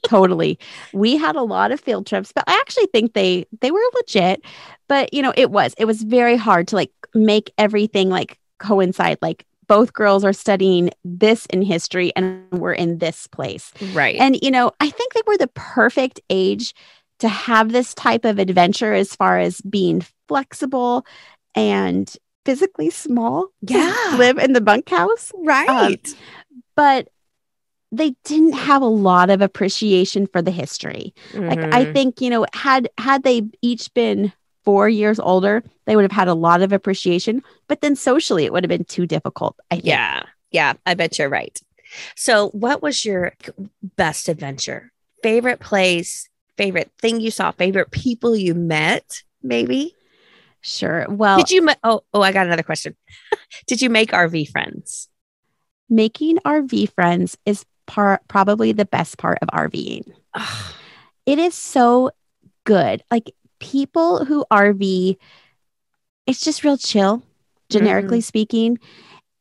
Totally. 0.03 0.59
We 0.93 1.17
had 1.17 1.37
a 1.37 1.43
lot 1.43 1.73
of 1.73 1.81
field 1.81 2.07
trips, 2.07 2.33
but 2.33 2.45
I 2.47 2.55
actually 2.55 2.87
think 2.87 3.13
they 3.13 3.47
they 3.61 3.71
were 3.71 3.81
legit. 3.95 4.43
But 4.89 5.13
you 5.15 5.23
know, 5.23 5.33
it 5.37 5.51
was 5.51 5.75
it 5.79 5.85
was 5.85 6.03
very 6.03 6.37
hard 6.37 6.69
to 6.69 6.77
like 6.77 6.93
make 7.15 7.53
everything 7.59 8.11
like 8.11 8.39
coincide. 8.59 9.19
Like 9.23 9.47
both 9.67 9.93
girls 9.93 10.25
are 10.25 10.33
studying 10.33 10.91
this 11.05 11.47
in 11.47 11.63
history 11.63 12.13
and 12.17 12.45
we're 12.51 12.73
in 12.73 12.99
this 12.99 13.27
place. 13.27 13.73
Right. 13.93 14.17
And 14.17 14.39
you 14.43 14.51
know, 14.51 14.73
I 14.81 14.91
think 14.91 15.15
they 15.15 15.23
were 15.27 15.39
the 15.39 15.51
perfect 15.55 16.21
age 16.31 16.75
to 17.21 17.29
have 17.29 17.73
this 17.73 17.95
type 17.95 18.25
of 18.25 18.39
adventure 18.39 18.93
as 18.93 19.15
far 19.15 19.39
as 19.39 19.61
being 19.61 20.05
flexible 20.29 21.07
and 21.55 22.15
physically 22.45 22.91
small. 22.91 23.49
Yeah. 23.63 24.17
Live 24.19 24.39
in 24.39 24.53
the 24.53 24.61
bunkhouse. 24.61 25.33
Right. 25.37 25.69
Um, 25.69 25.97
but 26.75 27.09
they 27.93 28.17
didn't 28.25 28.55
have 28.55 28.81
a 28.81 28.87
lot 28.87 29.29
of 29.29 29.43
appreciation 29.43 30.27
for 30.27 30.41
the 30.41 30.51
history. 30.51 31.15
Mm-hmm. 31.33 31.49
Like 31.49 31.59
I 31.59 31.85
mm-hmm. 31.85 31.93
think, 31.93 32.21
you 32.21 32.31
know, 32.31 32.47
had 32.55 32.89
had 32.99 33.23
they 33.23 33.43
each 33.61 33.93
been 33.93 34.33
four 34.65 34.89
years 34.89 35.21
older, 35.21 35.63
they 35.85 35.95
would 35.95 36.03
have 36.03 36.13
had 36.13 36.29
a 36.29 36.35
lot 36.35 36.63
of 36.63 36.73
appreciation. 36.73 37.43
But 37.69 37.83
then 37.83 37.95
socially, 37.95 38.45
it 38.45 38.53
would 38.53 38.65
have 38.65 38.69
been 38.69 38.85
too 38.85 39.07
difficult. 39.07 39.57
I 39.71 39.77
think. 39.77 39.87
Yeah. 39.87 40.23
Yeah. 40.51 40.73
I 40.87 40.95
bet 40.95 41.19
you're 41.19 41.29
right. 41.29 41.61
So, 42.17 42.49
what 42.49 42.81
was 42.81 43.05
your 43.05 43.35
best 43.97 44.31
adventure? 44.31 44.91
Favorite 45.23 45.61
place, 45.61 46.29
favorite 46.57 46.91
thing 46.99 47.21
you 47.21 47.31
saw, 47.31 47.51
favorite 47.53 47.91
people 47.91 48.35
you 48.35 48.55
met, 48.55 49.23
maybe? 49.43 49.95
Sure. 50.63 51.07
Well, 51.09 51.37
Did 51.37 51.51
you, 51.51 51.63
ma- 51.63 51.75
oh, 51.85 52.03
oh, 52.15 52.23
I 52.23 52.33
got 52.33 52.47
another 52.47 52.63
question. 52.63 52.97
Did 53.67 53.83
you 53.83 53.91
make 53.91 54.11
RV 54.13 54.49
friends? 54.51 55.09
making 55.93 56.39
RV 56.39 56.91
friends 56.95 57.37
is 57.45 57.65
part 57.87 58.27
probably 58.29 58.73
the 58.73 58.85
best 58.85 59.19
part 59.19 59.39
of 59.43 59.49
RVing. 59.49 60.13
Ugh, 60.35 60.75
It 61.27 61.39
is 61.39 61.55
so 61.55 62.11
good. 62.65 63.03
Like 63.11 63.35
people 63.61 64.25
who 64.25 64.45
RV, 64.51 65.17
it's 66.27 66.41
just 66.41 66.65
real 66.65 66.77
chill, 66.77 67.23
generically 67.71 68.21
speaking. 68.21 68.79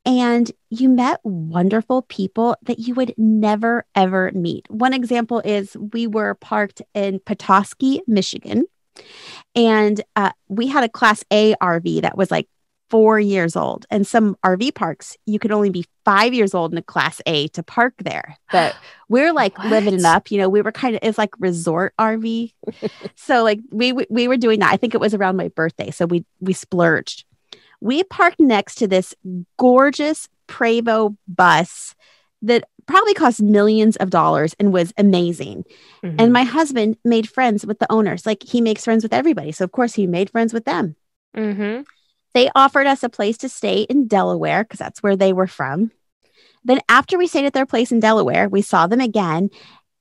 And 0.04 0.52
you 0.70 0.90
met 0.90 1.20
wonderful 1.24 2.02
people 2.04 2.56
that 2.64 2.80
you 2.80 2.96
would 2.96 3.14
never 3.18 3.86
ever 3.94 4.32
meet. 4.34 4.66
One 4.70 4.94
example 4.94 5.42
is 5.46 5.78
we 5.78 6.08
were 6.08 6.34
parked 6.36 6.82
in 6.96 7.20
Petoskey, 7.20 8.02
Michigan, 8.08 8.66
and 9.56 10.02
uh, 10.16 10.32
we 10.48 10.68
had 10.68 10.84
a 10.84 10.90
Class 10.90 11.24
A 11.32 11.54
RV 11.62 12.02
that 12.02 12.18
was 12.18 12.32
like 12.32 12.48
four 12.92 13.20
years 13.20 13.56
old. 13.56 13.86
And 13.90 14.06
some 14.06 14.36
RV 14.46 14.76
parks, 14.76 15.18
you 15.26 15.40
could 15.40 15.52
only 15.52 15.70
be 15.70 15.86
five 16.04 16.34
years 16.34 16.54
old 16.54 16.74
in 16.74 16.78
a 16.78 16.84
Class 16.84 17.22
A 17.26 17.48
to 17.50 17.64
park 17.64 17.94
there. 18.00 18.36
But 18.52 18.76
we're 19.10 19.34
like 19.34 19.58
living 19.64 19.96
it 19.96 20.06
up. 20.06 20.30
You 20.30 20.38
know, 20.40 20.50
we 20.50 20.62
were 20.62 20.72
kind 20.72 20.96
of 20.96 21.00
it's 21.02 21.18
like 21.18 21.34
resort 21.40 21.94
RV. 21.98 22.54
so 23.16 23.44
like 23.44 23.60
we 23.72 23.94
we 23.94 24.28
were 24.28 24.38
doing 24.38 24.60
that. 24.60 24.74
I 24.74 24.78
think 24.78 24.94
it 24.94 25.02
was 25.02 25.14
around 25.14 25.38
my 25.38 25.48
birthday, 25.48 25.90
so 25.90 26.06
we 26.06 26.26
we 26.40 26.54
splurged. 26.54 27.24
We 27.80 28.04
parked 28.04 28.40
next 28.40 28.76
to 28.76 28.88
this 28.88 29.16
gorgeous 29.58 30.28
Prevost 30.48 31.16
bus 31.28 31.96
that 32.42 32.66
probably 32.88 33.14
cost 33.14 33.42
millions 33.42 33.96
of 33.98 34.10
dollars 34.10 34.54
and 34.60 34.74
was 34.74 34.92
amazing. 34.98 35.64
mhm. 36.04 36.16
And 36.20 36.34
my 36.34 36.44
husband 36.44 36.98
made 37.06 37.30
friends 37.30 37.66
with 37.66 37.80
the 37.80 37.90
owners. 37.92 38.26
Like 38.26 38.44
he 38.44 38.60
makes 38.60 38.84
friends 38.84 39.02
with 39.04 39.14
everybody. 39.14 39.54
So 39.54 39.64
of 39.64 39.72
course 39.72 39.94
he 39.94 40.08
made 40.08 40.30
friends 40.30 40.52
with 40.54 40.66
them. 40.66 40.96
Mhm. 41.36 41.86
They 42.34 42.50
offered 42.56 42.88
us 42.88 43.04
a 43.04 43.10
place 43.10 43.38
to 43.40 43.50
stay 43.50 43.82
in 43.82 44.08
Delaware 44.08 44.64
because 44.64 44.80
that's 44.80 45.04
where 45.04 45.16
they 45.16 45.34
were 45.34 45.48
from. 45.48 45.92
Then, 46.64 46.80
after 46.88 47.18
we 47.18 47.28
stayed 47.28 47.46
at 47.46 47.54
their 47.54 47.66
place 47.66 47.92
in 47.92 48.00
Delaware, 48.00 48.48
we 48.48 48.62
saw 48.62 48.88
them 48.88 49.02
again 49.02 49.50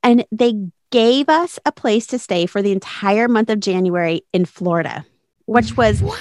and 0.03 0.25
they 0.31 0.55
gave 0.91 1.29
us 1.29 1.59
a 1.65 1.73
place 1.73 2.07
to 2.09 2.19
stay 2.19 2.47
for 2.47 2.63
the 2.63 2.73
entire 2.73 3.29
month 3.29 3.51
of 3.51 3.61
January 3.61 4.23
in 4.33 4.45
Florida, 4.45 5.07
which 5.47 5.77
was 5.77 6.03
what? 6.03 6.19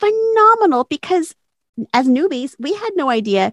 phenomenal 0.00 0.84
because 0.84 1.34
as 1.92 2.06
newbies, 2.06 2.54
we 2.58 2.72
had 2.72 2.90
no 2.96 3.10
idea 3.10 3.52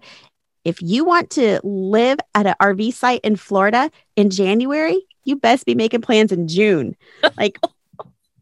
if 0.64 0.80
you 0.80 1.04
want 1.04 1.30
to 1.30 1.60
live 1.64 2.18
at 2.34 2.46
an 2.46 2.54
RV 2.60 2.92
site 2.92 3.20
in 3.24 3.36
Florida 3.36 3.90
in 4.16 4.30
January, 4.30 5.04
you 5.24 5.36
best 5.36 5.66
be 5.66 5.74
making 5.74 6.02
plans 6.02 6.32
in 6.32 6.48
June. 6.48 6.96
Like, 7.36 7.58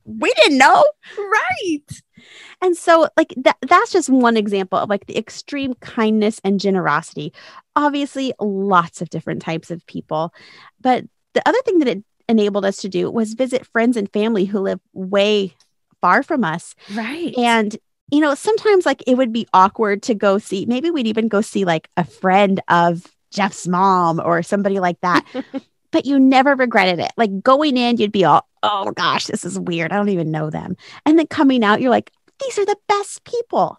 we 0.05 0.33
didn't 0.35 0.59
know. 0.59 0.85
Right. 1.17 1.85
And 2.63 2.77
so, 2.77 3.09
like, 3.17 3.35
that, 3.37 3.57
that's 3.63 3.93
just 3.93 4.09
one 4.09 4.37
example 4.37 4.79
of 4.79 4.89
like 4.89 5.07
the 5.07 5.19
extreme 5.19 5.75
kindness 5.75 6.41
and 6.45 6.61
generosity. 6.61 7.33
Obviously, 7.77 8.33
lots 8.41 9.01
of 9.01 9.11
different 9.11 9.43
types 9.43 9.71
of 9.71 9.87
people. 9.87 10.33
But 10.81 11.05
the 11.35 11.43
other 11.49 11.61
thing 11.65 11.79
that 11.81 11.89
it 11.89 12.05
enabled 12.29 12.65
us 12.65 12.79
to 12.79 12.89
do 12.89 13.11
was 13.11 13.35
visit 13.35 13.67
friends 13.67 13.97
and 13.97 14.11
family 14.13 14.45
who 14.45 14.61
live 14.61 14.81
way 14.93 15.55
far 16.01 16.23
from 16.23 16.45
us. 16.45 16.75
Right. 16.95 17.37
And, 17.37 17.77
you 18.11 18.21
know, 18.21 18.35
sometimes 18.35 18.87
like 18.87 19.03
it 19.07 19.17
would 19.17 19.33
be 19.33 19.47
awkward 19.53 20.03
to 20.05 20.15
go 20.15 20.39
see, 20.39 20.67
maybe 20.67 20.91
we'd 20.91 21.07
even 21.07 21.29
go 21.29 21.41
see 21.41 21.65
like 21.65 21.89
a 21.97 22.05
friend 22.05 22.61
of 22.69 23.07
Jeff's 23.31 23.67
mom 23.69 24.21
or 24.21 24.43
somebody 24.43 24.81
like 24.81 25.01
that. 25.03 25.25
but 25.91 26.07
you 26.07 26.19
never 26.19 26.55
regretted 26.55 26.99
it. 27.01 27.13
Like 27.17 27.43
going 27.43 27.77
in, 27.77 27.97
you'd 27.97 28.13
be 28.13 28.25
all, 28.25 28.47
oh 28.63 28.93
gosh, 28.93 29.27
this 29.27 29.45
is 29.45 29.59
weird. 29.59 29.93
I 29.93 29.97
don't 29.97 30.09
even 30.09 30.31
know 30.31 30.51
them. 30.51 30.77
And 31.07 31.19
then 31.19 31.27
coming 31.27 31.65
out, 31.65 31.81
you're 31.81 31.91
like, 31.91 32.13
these 32.41 32.59
are 32.59 32.67
the 32.67 32.77
best 32.89 33.25
people. 33.25 33.79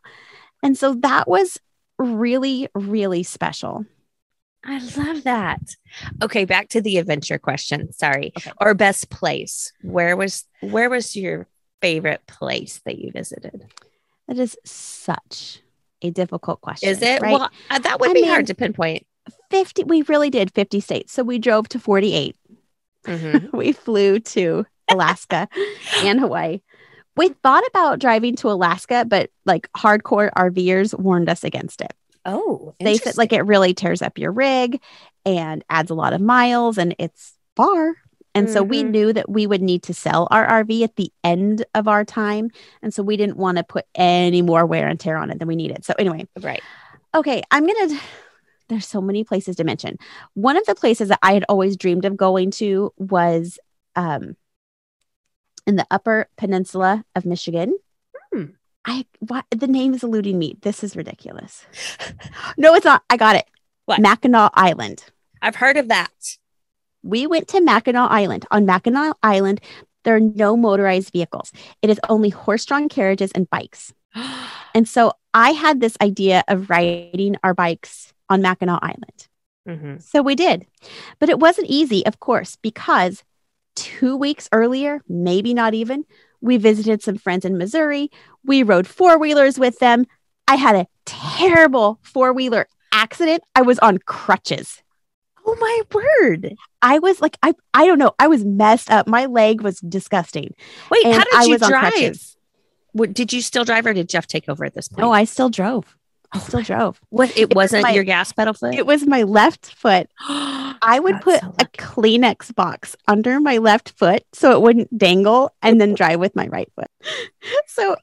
And 0.63 0.77
so 0.77 0.93
that 0.95 1.27
was 1.27 1.57
really, 1.97 2.67
really 2.75 3.23
special. 3.23 3.85
I 4.63 4.77
love 4.95 5.23
that. 5.23 5.59
Okay, 6.21 6.45
back 6.45 6.69
to 6.69 6.81
the 6.81 6.97
adventure 6.97 7.39
question. 7.39 7.91
Sorry. 7.93 8.31
Okay. 8.37 8.51
Or 8.59 8.75
best 8.75 9.09
place. 9.09 9.73
Where 9.81 10.15
was 10.15 10.45
where 10.59 10.87
was 10.89 11.15
your 11.15 11.47
favorite 11.81 12.21
place 12.27 12.79
that 12.85 12.99
you 12.99 13.11
visited? 13.11 13.65
That 14.27 14.37
is 14.37 14.55
such 14.63 15.61
a 16.03 16.11
difficult 16.11 16.61
question. 16.61 16.89
Is 16.89 17.01
it? 17.01 17.21
right? 17.21 17.33
Well, 17.33 17.49
uh, 17.71 17.79
that 17.79 17.99
would 17.99 18.11
I 18.11 18.13
be 18.13 18.21
mean- 18.21 18.29
hard 18.29 18.47
to 18.47 18.55
pinpoint. 18.55 19.07
50, 19.49 19.83
we 19.85 20.01
really 20.03 20.29
did 20.29 20.53
50 20.53 20.79
states. 20.79 21.13
So 21.13 21.23
we 21.23 21.39
drove 21.39 21.67
to 21.69 21.79
48. 21.79 22.35
Mhm. 23.05 23.51
we 23.53 23.71
flew 23.71 24.19
to 24.19 24.65
Alaska 24.89 25.47
and 26.03 26.19
Hawaii. 26.19 26.61
We 27.17 27.29
thought 27.29 27.63
about 27.67 27.99
driving 27.99 28.35
to 28.37 28.49
Alaska, 28.49 29.05
but 29.07 29.29
like 29.45 29.69
hardcore 29.77 30.31
RVers 30.37 30.97
warned 30.97 31.29
us 31.29 31.43
against 31.43 31.81
it. 31.81 31.93
Oh, 32.25 32.75
They 32.79 32.97
said 32.97 33.17
like 33.17 33.33
it 33.33 33.41
really 33.41 33.73
tears 33.73 34.01
up 34.01 34.17
your 34.17 34.31
rig 34.31 34.79
and 35.25 35.63
adds 35.69 35.89
a 35.91 35.95
lot 35.95 36.13
of 36.13 36.21
miles 36.21 36.77
and 36.77 36.95
it's 36.99 37.33
far. 37.55 37.95
And 38.33 38.49
so 38.49 38.63
we 38.63 38.83
Mhm. 38.83 38.89
knew 38.91 39.13
that 39.13 39.29
we 39.29 39.45
would 39.45 39.61
need 39.61 39.83
to 39.83 39.93
sell 39.93 40.27
our 40.31 40.45
RV 40.47 40.83
at 40.83 40.95
the 40.95 41.11
end 41.23 41.65
of 41.75 41.87
our 41.89 42.05
time. 42.05 42.49
And 42.81 42.93
so 42.93 43.03
we 43.03 43.17
didn't 43.17 43.35
want 43.37 43.57
to 43.57 43.63
put 43.63 43.85
any 43.95 44.41
more 44.41 44.65
wear 44.65 44.87
and 44.87 44.97
tear 44.99 45.17
on 45.17 45.31
it 45.31 45.39
than 45.39 45.47
we 45.49 45.55
needed. 45.57 45.83
So 45.83 45.93
anyway, 45.99 46.25
right. 46.39 46.61
okay, 47.13 47.41
I'm 47.51 47.65
going 47.65 47.89
to 47.89 47.99
there's 48.71 48.87
so 48.87 49.01
many 49.01 49.23
places 49.23 49.57
to 49.57 49.63
mention. 49.63 49.97
One 50.33 50.57
of 50.57 50.65
the 50.65 50.75
places 50.75 51.09
that 51.09 51.19
I 51.21 51.33
had 51.33 51.43
always 51.49 51.75
dreamed 51.75 52.05
of 52.05 52.17
going 52.17 52.51
to 52.51 52.93
was 52.97 53.59
um 53.95 54.37
in 55.67 55.75
the 55.75 55.85
upper 55.91 56.29
peninsula 56.37 57.03
of 57.15 57.25
Michigan. 57.25 57.77
Hmm. 58.33 58.45
I 58.85 59.05
what 59.19 59.45
the 59.51 59.67
name 59.67 59.93
is 59.93 60.03
eluding 60.03 60.39
me. 60.39 60.57
This 60.61 60.83
is 60.83 60.95
ridiculous. 60.95 61.65
no, 62.57 62.73
it's 62.73 62.85
not. 62.85 63.03
I 63.09 63.17
got 63.17 63.35
it. 63.35 63.45
What? 63.85 63.99
Mackinac 63.99 64.51
Island. 64.55 65.03
I've 65.41 65.55
heard 65.55 65.77
of 65.77 65.89
that. 65.89 66.37
We 67.03 67.27
went 67.27 67.49
to 67.49 67.61
Mackinac 67.61 68.09
Island. 68.09 68.45
On 68.51 68.65
Mackinac 68.65 69.17
Island, 69.21 69.59
there 70.03 70.15
are 70.15 70.19
no 70.19 70.55
motorized 70.55 71.11
vehicles. 71.11 71.51
It 71.81 71.89
is 71.89 71.99
only 72.09 72.29
horse-drawn 72.29 72.89
carriages 72.89 73.31
and 73.33 73.49
bikes. 73.49 73.93
And 74.73 74.87
so 74.87 75.11
I 75.33 75.51
had 75.51 75.81
this 75.81 75.97
idea 76.01 76.45
of 76.47 76.69
riding 76.69 77.35
our 77.43 77.53
bikes 77.53 78.13
on 78.31 78.41
Mackinac 78.41 78.79
Island. 78.81 79.27
Mhm. 79.67 80.01
So 80.01 80.21
we 80.23 80.33
did. 80.33 80.65
But 81.19 81.29
it 81.29 81.39
wasn't 81.39 81.67
easy, 81.69 82.03
of 82.05 82.19
course, 82.19 82.55
because 82.55 83.23
two 83.75 84.15
weeks 84.17 84.49
earlier, 84.51 85.01
maybe 85.07 85.53
not 85.53 85.73
even, 85.75 86.05
we 86.41 86.57
visited 86.57 87.03
some 87.03 87.17
friends 87.17 87.45
in 87.45 87.57
Missouri. 87.57 88.09
We 88.43 88.63
rode 88.63 88.87
four 88.87 89.19
wheelers 89.19 89.59
with 89.59 89.77
them. 89.79 90.05
I 90.47 90.55
had 90.55 90.75
a 90.75 90.87
terrible 91.05 91.99
four 92.01 92.33
wheeler 92.33 92.67
accident. 92.91 93.43
I 93.55 93.61
was 93.61 93.77
on 93.79 93.99
crutches. 93.99 94.81
Oh 95.45 95.55
my 95.59 95.81
word. 95.93 96.55
I 96.81 96.99
was 96.99 97.21
like, 97.21 97.37
I, 97.43 97.53
I 97.73 97.85
don't 97.85 97.99
know. 97.99 98.11
I 98.19 98.27
was 98.27 98.43
messed 98.43 98.89
up. 98.91 99.07
My 99.07 99.25
leg 99.25 99.61
was 99.61 99.79
disgusting. 99.79 100.53
Wait, 100.89 101.05
And 101.05 101.15
how 101.15 101.23
did 101.23 101.33
I 101.35 101.43
you 101.43 101.49
was 101.51 101.61
on 101.61 101.69
drive? 101.69 101.93
crutches. 101.93 102.37
What, 102.93 103.13
did 103.13 103.31
you 103.31 103.41
still 103.41 103.63
drive 103.63 103.85
or 103.85 103.93
did 103.93 104.09
Jeff 104.09 104.27
take 104.27 104.49
over 104.49 104.65
at 104.65 104.73
this 104.73 104.87
point? 104.89 104.99
No, 105.01 105.11
I 105.11 105.23
still 105.23 105.49
drove. 105.49 105.95
I 106.33 106.37
Oh 106.37 106.39
still 106.39 106.61
drove. 106.61 106.99
Oh. 107.03 107.07
what 107.09 107.37
it 107.37 107.49
was 107.49 107.55
wasn't 107.55 107.83
my- 107.83 107.91
your 107.91 108.03
gas 108.03 108.31
pedal 108.31 108.53
foot? 108.53 108.73
It 108.75 108.85
was 108.85 109.05
my 109.05 109.23
left 109.23 109.73
foot. 109.75 110.09
I 110.83 110.99
would 111.01 111.21
put 111.21 111.41
so 111.41 111.53
a. 111.59 111.65
Kleenex 111.65 112.55
box 112.55 112.95
under 113.07 113.39
my 113.39 113.57
left 113.57 113.91
foot 113.97 114.23
so 114.33 114.51
it 114.51 114.61
wouldn't 114.61 114.97
dangle 114.97 115.53
and 115.61 115.79
then 115.79 115.93
drive 115.93 116.19
with 116.19 116.35
my 116.35 116.47
right 116.47 116.71
foot. 116.75 116.89
So, 117.67 117.95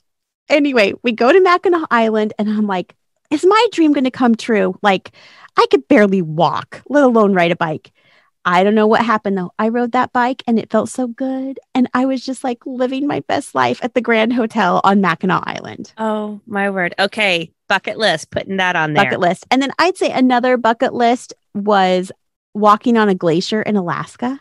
anyway, 0.49 0.95
we 1.03 1.13
go 1.13 1.31
to 1.31 1.41
Mackinac 1.41 1.87
Island 1.91 2.33
and 2.39 2.49
I'm 2.49 2.67
like, 2.67 2.95
is 3.31 3.45
my 3.45 3.67
dream 3.73 3.93
going 3.93 4.05
to 4.05 4.11
come 4.11 4.35
true? 4.35 4.79
Like, 4.83 5.13
I 5.59 5.67
could 5.71 5.87
barely 5.89 6.23
walk, 6.23 6.83
let 6.89 7.05
alone 7.05 7.35
ride 7.35 7.51
a 7.53 7.57
bike. 7.57 7.93
I 8.45 8.65
don't 8.65 8.75
know 8.75 8.87
what 8.87 9.05
happened 9.05 9.37
though. 9.37 9.53
I 9.59 9.69
rode 9.69 9.93
that 9.93 10.13
bike 10.13 10.43
and 10.47 10.59
it 10.59 10.71
felt 10.71 10.89
so 10.89 11.07
good. 11.07 11.61
And 11.75 11.89
I 11.93 12.07
was 12.07 12.25
just 12.25 12.43
like 12.45 12.65
living 12.65 13.07
my 13.07 13.21
best 13.21 13.55
life 13.55 13.79
at 13.83 13.93
the 13.95 14.01
Grand 14.01 14.33
Hotel 14.33 14.81
on 14.85 15.03
Mackinac 15.03 15.43
Island. 15.47 15.93
Oh 15.99 16.41
my 16.47 16.71
word. 16.71 16.95
Okay. 16.99 17.53
Bucket 17.69 17.99
list, 17.99 18.31
putting 18.31 18.57
that 18.57 18.77
on 18.77 18.95
there. 18.95 19.05
Bucket 19.05 19.21
list. 19.21 19.47
And 19.51 19.61
then 19.63 19.71
I'd 19.79 19.97
say 19.97 20.11
another 20.11 20.57
bucket 20.57 20.95
list 20.95 21.35
was 21.55 22.11
walking 22.55 22.97
on 22.97 23.09
a 23.09 23.15
glacier 23.15 23.63
in 23.63 23.77
Alaska. 23.77 24.41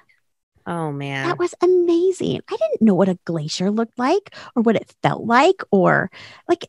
Oh 0.66 0.92
man. 0.92 1.28
That 1.28 1.38
was 1.40 1.54
amazing. 1.62 2.42
I 2.50 2.56
didn't 2.58 2.82
know 2.82 2.96
what 2.96 3.10
a 3.10 3.20
glacier 3.26 3.70
looked 3.72 3.98
like 4.00 4.34
or 4.56 4.64
what 4.64 4.76
it 4.76 4.94
felt 5.02 5.24
like 5.26 5.62
or 5.72 6.10
like 6.48 6.66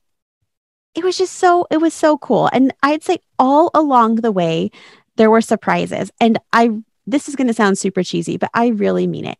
it 0.95 1.05
was 1.05 1.17
just 1.19 1.35
so 1.35 1.67
it 1.71 1.79
was 1.81 1.95
so 1.95 2.19
cool. 2.19 2.49
And 2.53 2.73
I'd 2.83 3.03
say 3.05 3.19
all 3.39 3.71
along 3.75 4.17
the 4.17 4.33
way 4.33 4.71
there 5.17 5.31
were 5.31 5.41
surprises. 5.41 6.11
And 6.21 6.39
I 6.53 6.71
this 7.07 7.29
is 7.29 7.37
going 7.37 7.47
to 7.49 7.55
sound 7.55 7.79
super 7.79 8.03
cheesy, 8.03 8.37
but 8.37 8.51
I 8.53 8.69
really 8.69 9.07
mean 9.07 9.25
it. 9.25 9.39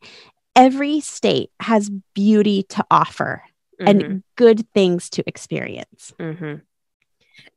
Every 0.57 1.01
state 1.01 1.51
has 1.61 1.91
beauty 2.15 2.63
to 2.65 2.85
offer. 2.91 3.43
Mhm. 3.81 3.89
and 3.89 4.23
good 4.35 4.69
things 4.75 5.09
to 5.11 5.23
experience. 5.29 6.13
hmm 6.19 6.55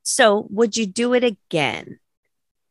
So, 0.04 0.48
would 0.50 0.78
you 0.78 0.86
do 0.86 1.14
it 1.14 1.24
again? 1.24 2.00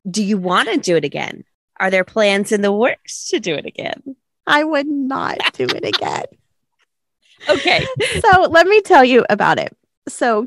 Do 0.08 0.22
you 0.22 0.38
want 0.38 0.68
to 0.68 0.78
do 0.78 0.96
it 0.96 1.04
again? 1.04 1.44
Are 1.78 1.90
there 1.90 2.04
plans 2.04 2.52
in 2.52 2.62
the 2.62 2.72
works 2.72 3.28
to 3.28 3.40
do 3.40 3.54
it 3.54 3.66
again? 3.66 4.16
I 4.46 4.64
would 4.64 4.86
not 4.86 5.38
do 5.54 5.64
it 5.64 5.84
again. 5.84 6.24
Okay. 7.48 7.86
so 8.20 8.42
let 8.50 8.66
me 8.66 8.82
tell 8.82 9.02
you 9.02 9.24
about 9.30 9.58
it. 9.58 9.74
So 10.06 10.46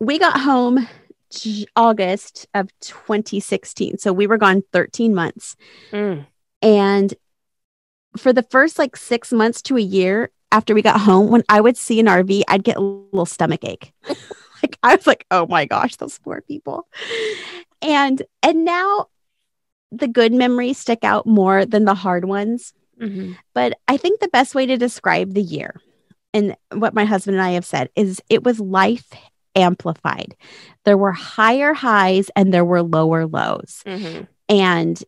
we 0.00 0.18
got 0.18 0.40
home 0.40 0.88
J- 1.30 1.66
August 1.76 2.46
of 2.54 2.70
2016. 2.80 3.98
So 3.98 4.14
we 4.14 4.26
were 4.26 4.38
gone 4.38 4.62
13 4.72 5.14
months. 5.14 5.56
Mm. 5.92 6.26
And 6.62 7.14
for 8.16 8.32
the 8.32 8.42
first 8.44 8.78
like 8.78 8.96
six 8.96 9.32
months 9.32 9.60
to 9.62 9.76
a 9.76 9.80
year 9.80 10.30
after 10.52 10.74
we 10.74 10.80
got 10.80 11.00
home, 11.00 11.28
when 11.28 11.42
I 11.48 11.60
would 11.60 11.76
see 11.76 12.00
an 12.00 12.06
RV, 12.06 12.42
I'd 12.48 12.64
get 12.64 12.76
a 12.76 12.80
little 12.80 13.26
stomach 13.26 13.64
ache. 13.64 13.92
like 14.66 14.78
I 14.82 14.96
was 14.96 15.06
like, 15.06 15.26
oh 15.30 15.46
my 15.46 15.64
gosh, 15.64 15.96
those 15.96 16.18
poor 16.18 16.42
people. 16.42 16.88
And 17.82 18.22
and 18.42 18.64
now 18.64 19.06
the 19.92 20.08
good 20.08 20.32
memories 20.32 20.78
stick 20.78 21.04
out 21.04 21.26
more 21.26 21.64
than 21.64 21.84
the 21.84 21.94
hard 21.94 22.24
ones. 22.24 22.72
Mhm. 23.00 23.36
But 23.54 23.78
I 23.86 23.96
think 23.96 24.20
the 24.20 24.28
best 24.28 24.54
way 24.54 24.66
to 24.66 24.76
describe 24.76 25.34
the 25.34 25.42
year 25.42 25.80
and 26.34 26.56
what 26.72 26.94
my 26.94 27.04
husband 27.04 27.36
and 27.36 27.44
I 27.44 27.50
have 27.50 27.64
said 27.64 27.88
is 27.94 28.20
it 28.28 28.42
was 28.42 28.58
life 28.58 29.08
amplified. 29.54 30.34
There 30.84 30.98
were 30.98 31.12
higher 31.12 31.72
highs 31.72 32.30
and 32.34 32.52
there 32.52 32.64
were 32.64 32.82
lower 32.82 33.26
lows. 33.26 33.82
Mhm. 33.86 34.26
And 34.48 35.04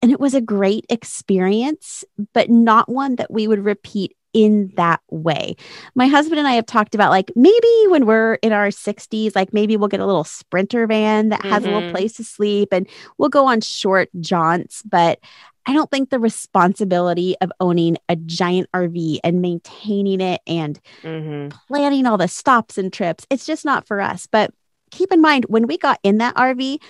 and 0.00 0.12
it 0.12 0.20
was 0.20 0.34
a 0.34 0.40
great 0.40 0.84
experience, 0.90 2.04
but 2.32 2.50
not 2.50 2.88
one 2.88 3.16
that 3.16 3.32
we 3.32 3.48
would 3.48 3.64
repeat 3.64 4.14
in 4.32 4.70
that 4.76 5.00
way. 5.10 5.56
My 5.94 6.06
husband 6.06 6.38
and 6.38 6.46
I 6.48 6.52
have 6.52 6.66
talked 6.66 6.94
about 6.94 7.10
like 7.10 7.32
maybe 7.34 7.84
when 7.88 8.06
we're 8.06 8.34
in 8.34 8.52
our 8.52 8.70
60s, 8.70 9.34
like 9.34 9.52
maybe 9.52 9.76
we'll 9.76 9.88
get 9.88 10.00
a 10.00 10.06
little 10.06 10.24
sprinter 10.24 10.86
van 10.86 11.30
that 11.30 11.44
has 11.44 11.64
a 11.64 11.68
little 11.68 11.82
Mhm. 11.82 11.90
place 11.90 12.12
to 12.14 12.24
sleep 12.24 12.68
and 12.72 12.86
we'll 13.16 13.28
go 13.30 13.46
on 13.46 13.60
short 13.60 14.10
jaunts, 14.20 14.82
but 14.82 15.18
I 15.66 15.72
don't 15.74 15.90
think 15.90 16.10
the 16.10 16.18
responsibility 16.18 17.36
of 17.40 17.52
owning 17.60 17.98
a 18.08 18.16
giant 18.16 18.68
RV 18.72 19.20
and 19.22 19.42
maintaining 19.42 20.20
it 20.20 20.40
and 20.46 20.80
Mhm. 21.02 21.52
planning 21.68 22.06
all 22.06 22.16
the 22.16 22.28
stops 22.28 22.78
and 22.78 22.92
trips, 22.92 23.26
it's 23.30 23.44
just 23.46 23.64
not 23.64 23.86
for 23.86 24.00
us. 24.00 24.26
But 24.30 24.50
keep 24.90 25.12
in 25.12 25.20
mind, 25.20 25.44
when 25.48 25.66
we 25.66 25.76
got 25.76 25.98
in 26.02 26.18
that 26.18 26.34
RV, 26.36 26.80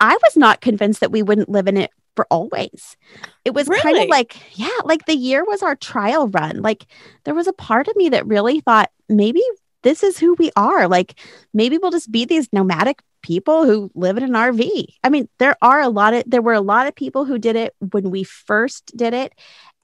I 0.00 0.16
was 0.24 0.36
not 0.36 0.60
convinced 0.60 1.00
that 1.00 1.12
we 1.12 1.22
wouldn't 1.22 1.48
live 1.48 1.68
in 1.68 1.76
it 1.76 1.90
for 2.16 2.26
always. 2.30 2.96
It 3.44 3.54
was 3.54 3.68
kind 3.68 3.96
of 3.98 4.08
like, 4.08 4.36
yeah, 4.58 4.68
like 4.84 5.06
the 5.06 5.14
year 5.16 5.44
was 5.44 5.62
our 5.62 5.76
trial 5.76 6.28
run. 6.28 6.60
Like 6.62 6.86
there 7.24 7.34
was 7.34 7.46
a 7.46 7.52
part 7.52 7.88
of 7.88 7.96
me 7.96 8.08
that 8.10 8.26
really 8.26 8.60
thought 8.60 8.90
maybe 9.08 9.42
this 9.82 10.02
is 10.02 10.18
who 10.18 10.34
we 10.38 10.50
are. 10.56 10.88
Like 10.88 11.18
maybe 11.54 11.78
we'll 11.78 11.90
just 11.90 12.12
be 12.12 12.24
these 12.24 12.48
nomadic 12.52 13.00
people 13.22 13.64
who 13.64 13.90
live 13.94 14.16
in 14.16 14.24
an 14.24 14.32
RV. 14.32 14.84
I 15.04 15.08
mean, 15.08 15.28
there 15.38 15.56
are 15.62 15.80
a 15.80 15.88
lot 15.88 16.12
of 16.14 16.24
there 16.26 16.42
were 16.42 16.52
a 16.52 16.60
lot 16.60 16.86
of 16.86 16.94
people 16.94 17.24
who 17.24 17.38
did 17.38 17.56
it 17.56 17.74
when 17.92 18.10
we 18.10 18.24
first 18.24 18.96
did 18.96 19.14
it. 19.14 19.32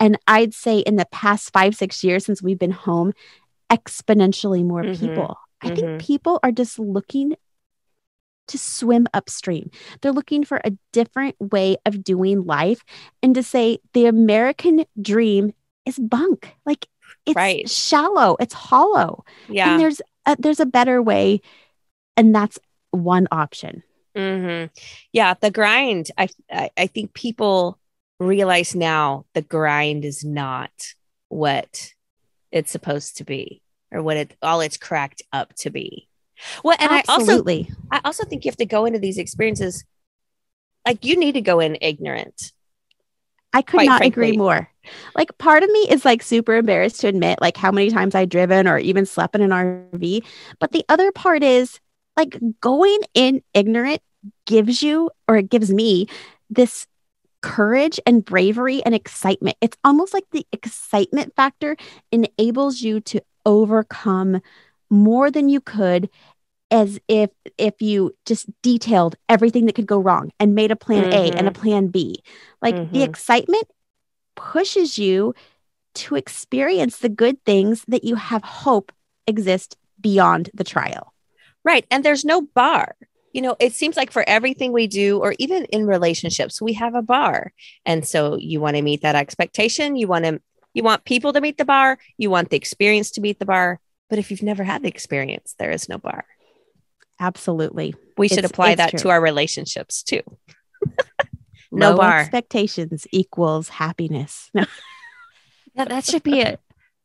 And 0.00 0.18
I'd 0.28 0.54
say 0.54 0.78
in 0.78 0.96
the 0.96 1.06
past 1.10 1.52
five, 1.52 1.74
six 1.74 2.04
years 2.04 2.24
since 2.24 2.42
we've 2.42 2.58
been 2.58 2.70
home, 2.70 3.12
exponentially 3.70 4.64
more 4.64 4.82
Mhm. 4.84 4.98
people. 4.98 5.36
I 5.60 5.70
Mhm. 5.70 5.74
think 5.76 6.00
people 6.00 6.38
are 6.42 6.52
just 6.52 6.78
looking 6.78 7.34
to 8.48 8.58
swim 8.58 9.06
upstream. 9.14 9.70
They're 10.00 10.12
looking 10.12 10.44
for 10.44 10.60
a 10.64 10.72
different 10.92 11.36
way 11.40 11.76
of 11.86 12.02
doing 12.04 12.44
life 12.44 12.84
and 13.22 13.34
to 13.34 13.42
say 13.42 13.78
the 13.92 14.06
American 14.06 14.84
dream 15.00 15.52
is 15.86 15.98
bunk. 15.98 16.54
Like 16.66 16.86
it's 17.26 17.36
Right. 17.36 17.68
shallow, 17.68 18.36
it's 18.40 18.54
hollow. 18.54 19.24
Yeah. 19.48 19.70
And 19.72 19.80
there's 19.80 20.00
a, 20.26 20.36
there's 20.38 20.60
a 20.60 20.66
better 20.66 21.00
way 21.02 21.40
and 22.16 22.34
that's 22.34 22.58
one 22.90 23.28
option. 23.30 23.82
hmm 24.16 24.64
Yeah, 25.12 25.34
the 25.34 25.50
grind. 25.50 26.10
I, 26.18 26.28
I 26.50 26.70
I 26.76 26.86
think 26.88 27.14
people 27.14 27.78
realize 28.18 28.74
now 28.74 29.24
the 29.34 29.42
grind 29.42 30.04
is 30.04 30.24
not 30.24 30.72
what 31.28 31.92
it's 32.50 32.72
supposed 32.72 33.18
to 33.18 33.24
be 33.24 33.62
or 33.92 34.02
what 34.02 34.16
it 34.16 34.36
all 34.42 34.60
it's 34.60 34.76
cracked 34.76 35.22
up 35.32 35.54
to 35.54 35.70
be. 35.70 36.07
Well, 36.62 36.76
and 36.80 36.90
I 36.90 37.02
also 37.08 37.44
I 37.90 38.00
also 38.04 38.24
think 38.24 38.44
you 38.44 38.50
have 38.50 38.56
to 38.56 38.66
go 38.66 38.84
into 38.84 38.98
these 38.98 39.18
experiences 39.18 39.84
like 40.86 41.04
you 41.04 41.16
need 41.16 41.32
to 41.32 41.40
go 41.40 41.60
in 41.60 41.76
ignorant. 41.80 42.52
I 43.52 43.62
could 43.62 43.86
not 43.86 43.98
frankly. 43.98 44.28
agree 44.28 44.36
more. 44.36 44.70
Like 45.14 45.36
part 45.38 45.62
of 45.62 45.70
me 45.70 45.80
is 45.88 46.04
like 46.04 46.22
super 46.22 46.54
embarrassed 46.54 47.00
to 47.00 47.08
admit 47.08 47.40
like 47.40 47.56
how 47.56 47.70
many 47.70 47.90
times 47.90 48.14
I've 48.14 48.28
driven 48.28 48.68
or 48.68 48.78
even 48.78 49.06
slept 49.06 49.34
in 49.34 49.42
an 49.42 49.50
RV. 49.50 50.24
But 50.58 50.72
the 50.72 50.84
other 50.88 51.12
part 51.12 51.42
is 51.42 51.80
like 52.16 52.38
going 52.60 52.98
in 53.14 53.42
ignorant 53.54 54.02
gives 54.46 54.82
you 54.82 55.10
or 55.26 55.36
it 55.36 55.50
gives 55.50 55.72
me 55.72 56.08
this 56.50 56.86
courage 57.40 58.00
and 58.06 58.24
bravery 58.24 58.82
and 58.84 58.94
excitement. 58.94 59.56
It's 59.60 59.76
almost 59.84 60.12
like 60.12 60.24
the 60.32 60.46
excitement 60.52 61.34
factor 61.36 61.76
enables 62.10 62.80
you 62.80 63.00
to 63.00 63.22
overcome 63.46 64.40
more 64.90 65.30
than 65.30 65.48
you 65.48 65.60
could 65.60 66.08
as 66.70 67.00
if 67.08 67.30
if 67.56 67.80
you 67.80 68.14
just 68.26 68.46
detailed 68.62 69.16
everything 69.28 69.66
that 69.66 69.74
could 69.74 69.86
go 69.86 69.98
wrong 69.98 70.30
and 70.38 70.54
made 70.54 70.70
a 70.70 70.76
plan 70.76 71.06
A 71.12 71.30
and 71.36 71.48
a 71.48 71.52
plan 71.52 71.88
B. 71.88 72.22
Like 72.60 72.74
the 72.92 73.00
Mhm. 73.00 73.04
excitement 73.04 73.64
pushes 74.36 74.98
you 74.98 75.34
to 75.94 76.14
experience 76.14 76.98
the 76.98 77.08
good 77.08 77.42
things 77.44 77.84
that 77.88 78.04
you 78.04 78.16
have 78.16 78.44
hope 78.44 78.92
exist 79.26 79.76
beyond 80.00 80.50
the 80.54 80.64
trial. 80.64 81.12
Right. 81.64 81.86
And 81.90 82.04
there's 82.04 82.24
no 82.24 82.42
bar. 82.42 82.96
You 83.32 83.42
know, 83.42 83.56
it 83.58 83.72
seems 83.72 83.96
like 83.96 84.10
for 84.10 84.26
everything 84.28 84.72
we 84.72 84.86
do, 84.86 85.18
or 85.18 85.34
even 85.38 85.64
in 85.66 85.86
relationships, 85.86 86.62
we 86.62 86.72
have 86.74 86.94
a 86.94 87.02
bar. 87.02 87.52
And 87.84 88.06
so 88.06 88.36
you 88.36 88.60
want 88.60 88.76
to 88.76 88.82
meet 88.82 89.02
that 89.02 89.16
expectation. 89.16 89.96
You 89.96 90.06
want 90.06 90.24
to, 90.24 90.40
you 90.72 90.82
want 90.82 91.04
people 91.04 91.32
to 91.32 91.40
meet 91.40 91.58
the 91.58 91.64
bar. 91.64 91.98
You 92.16 92.30
want 92.30 92.50
the 92.50 92.56
experience 92.56 93.10
to 93.12 93.20
meet 93.20 93.38
the 93.38 93.44
bar. 93.44 93.80
But 94.10 94.18
if 94.18 94.30
you've 94.30 94.42
never 94.42 94.64
had 94.64 94.82
the 94.82 94.88
experience, 94.88 95.54
there 95.58 95.70
is 95.70 95.88
no 95.88 95.98
bar. 95.98 96.24
Absolutely. 97.20 97.94
We 98.16 98.28
should 98.28 98.38
It's- 98.38 98.50
apply 98.50 98.70
it's 98.70 98.76
that 98.78 98.90
true. 98.90 98.98
to 99.00 99.08
our 99.10 99.20
relationships 99.20 100.02
too. 100.02 100.22
No 101.70 101.90
Low 101.90 101.96
bar. 101.98 102.20
expectations 102.20 103.06
equals 103.12 103.68
happiness. 103.68 104.50
No, 104.54 104.64
Yeah, 105.74 105.84
that 105.84 106.04
should 106.06 106.22
be 106.22 106.40
a 106.40 106.58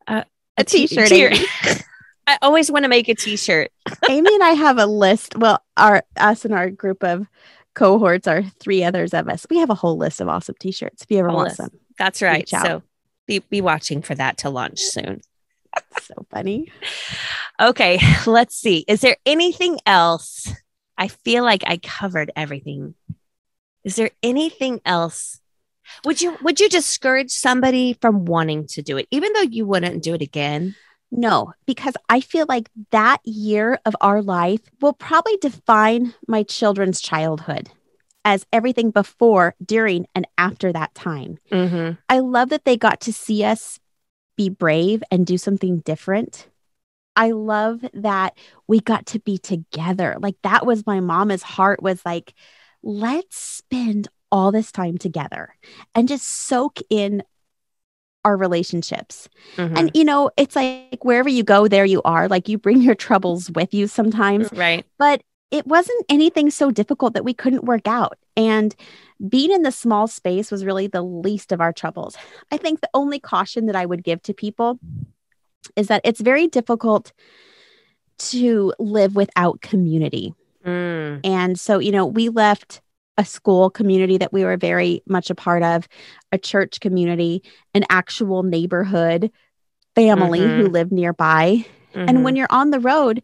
a, 0.08 0.24
A 0.58 0.64
t-shirt. 0.64 1.12
I 2.28 2.38
always 2.42 2.72
want 2.72 2.84
to 2.84 2.90
make 2.90 3.10
a 3.10 3.14
t-shirt. 3.14 3.72
Amy 4.10 4.34
and 4.34 4.42
I 4.44 4.52
have 4.52 4.78
a 4.78 4.86
list. 4.86 5.36
Well, 5.38 5.62
our 5.76 6.04
us 6.16 6.46
and 6.46 6.54
our 6.54 6.70
group 6.70 7.04
of 7.04 7.28
cohorts 7.76 8.26
are 8.28 8.42
three 8.62 8.84
others 8.86 9.14
of 9.14 9.28
us. 9.28 9.46
We 9.50 9.58
have 9.60 9.70
a 9.70 9.76
whole 9.76 9.98
list 9.98 10.22
of 10.22 10.30
awesome 10.30 10.56
t-shirts. 10.60 11.04
If 11.04 11.12
you 11.12 11.20
ever 11.20 11.28
Whole 11.28 11.38
want 11.40 11.48
list. 11.50 11.58
some, 11.58 11.70
That's 12.00 12.22
right. 12.22 12.48
So 12.48 12.84
be, 13.28 13.40
be 13.40 13.60
watching 13.60 14.02
for 14.02 14.16
that 14.16 14.38
to 14.40 14.50
launch 14.50 14.80
soon. 14.80 15.20
so 16.02 16.26
funny. 16.30 16.72
Okay, 17.60 18.00
let's 18.26 18.56
see. 18.56 18.86
Is 18.88 19.02
there 19.02 19.18
anything 19.26 19.80
else? 19.86 20.52
I 20.98 21.08
feel 21.08 21.44
like 21.44 21.64
I 21.66 21.78
covered 21.78 22.32
everything. 22.36 22.96
Is 23.84 23.96
there 23.96 24.12
anything 24.22 24.80
else? 24.86 25.40
Would 26.06 26.22
you 26.22 26.38
would 26.42 26.60
you 26.60 26.70
discourage 26.70 27.32
somebody 27.32 27.98
from 28.02 28.26
wanting 28.26 28.68
to 28.68 28.82
do 28.82 28.98
it, 28.98 29.08
even 29.12 29.34
though 29.34 29.42
you 29.42 29.66
wouldn't 29.66 30.04
do 30.04 30.14
it 30.14 30.22
again? 30.22 30.76
No, 31.12 31.54
because 31.68 31.94
I 32.10 32.22
feel 32.22 32.48
like 32.50 32.70
that 32.92 33.20
year 33.24 33.80
of 33.86 33.96
our 34.02 34.22
life 34.22 34.62
will 34.82 34.94
probably 34.94 35.38
define 35.38 36.16
my 36.28 36.42
children's 36.42 37.00
childhood 37.00 37.70
as 38.26 38.46
everything 38.52 38.90
before, 38.90 39.54
during, 39.64 40.08
and 40.16 40.26
after 40.38 40.72
that 40.74 40.96
time. 40.96 41.38
Mm-hmm. 41.52 42.00
I 42.10 42.20
love 42.20 42.50
that 42.50 42.66
they 42.66 42.78
got 42.78 43.02
to 43.02 43.14
see 43.14 43.44
us 43.44 43.80
be 44.36 44.50
brave 44.50 45.04
and 45.12 45.26
do 45.26 45.38
something 45.38 45.80
different. 45.80 46.48
I 47.16 47.32
love 47.32 47.86
that 47.94 48.38
we 48.68 48.80
got 48.80 49.06
to 49.08 49.20
be 49.20 49.38
together. 49.38 50.18
Like 50.20 50.36
that 50.44 50.66
was 50.66 50.86
my 50.86 51.00
mama's 51.00 51.44
heart 51.44 51.82
was 51.82 52.04
like, 52.06 52.34
let's 52.82 53.38
spend 53.38 54.08
all 54.32 54.52
this 54.52 54.72
time 54.72 54.98
together 54.98 55.56
and 55.94 56.08
just 56.08 56.28
soak 56.28 56.80
in 56.90 57.24
our 58.26 58.36
relationships. 58.36 59.30
Mm-hmm. 59.58 59.78
And 59.78 59.92
you 59.94 60.04
know, 60.04 60.32
it's 60.38 60.56
like 60.56 61.04
wherever 61.04 61.30
you 61.30 61.44
go, 61.44 61.68
there 61.68 61.86
you 61.86 62.02
are. 62.04 62.28
Like 62.28 62.50
you 62.50 62.58
bring 62.58 62.82
your 62.82 62.96
troubles 62.96 63.52
with 63.52 63.74
you 63.74 63.88
sometimes, 63.88 64.52
right. 64.54 64.86
but 64.98 65.22
it 65.54 65.68
wasn't 65.68 66.04
anything 66.10 66.50
so 66.50 66.72
difficult 66.72 67.14
that 67.14 67.24
we 67.24 67.34
couldn't 67.34 67.64
work 67.64 67.88
out. 67.88 68.18
And 68.36 68.76
being 69.30 69.52
in 69.52 69.62
the 69.62 69.72
small 69.72 70.08
space 70.08 70.50
was 70.50 70.66
really 70.66 70.88
the 70.88 71.04
least 71.04 71.52
of 71.52 71.62
our 71.62 71.72
troubles. 71.72 72.18
I 72.52 72.58
think 72.58 72.82
the 72.82 72.90
only 72.96 73.20
caution 73.20 73.68
that 73.68 73.76
I 73.76 73.86
would 73.86 74.04
give 74.04 74.24
to 74.24 74.34
people 74.34 74.80
is 75.76 75.88
that 75.88 76.02
it's 76.04 76.22
very 76.22 76.48
difficult 76.48 77.14
to 78.18 78.74
live 78.80 79.16
without 79.16 79.62
community. 79.62 80.34
Mm. 80.66 81.20
And 81.24 81.60
so, 81.60 81.78
you 81.78 81.92
know, 81.92 82.08
we 82.08 82.30
left 82.30 82.82
a 83.20 83.24
school 83.24 83.70
community 83.70 84.18
that 84.18 84.34
we 84.34 84.44
were 84.44 84.58
very 84.58 85.04
much 85.08 85.30
a 85.30 85.36
part 85.36 85.62
of, 85.62 85.88
a 86.32 86.40
church 86.40 86.80
community, 86.80 87.44
an 87.76 87.84
actual 87.92 88.42
neighborhood 88.42 89.32
family 89.94 90.40
who 90.40 90.68
lived 90.68 90.92
nearby. 90.92 91.64
And 91.94 92.18
Mhm. 92.18 92.24
when 92.24 92.36
you're 92.36 92.48
on 92.50 92.72
the 92.72 92.80
road, 92.80 93.22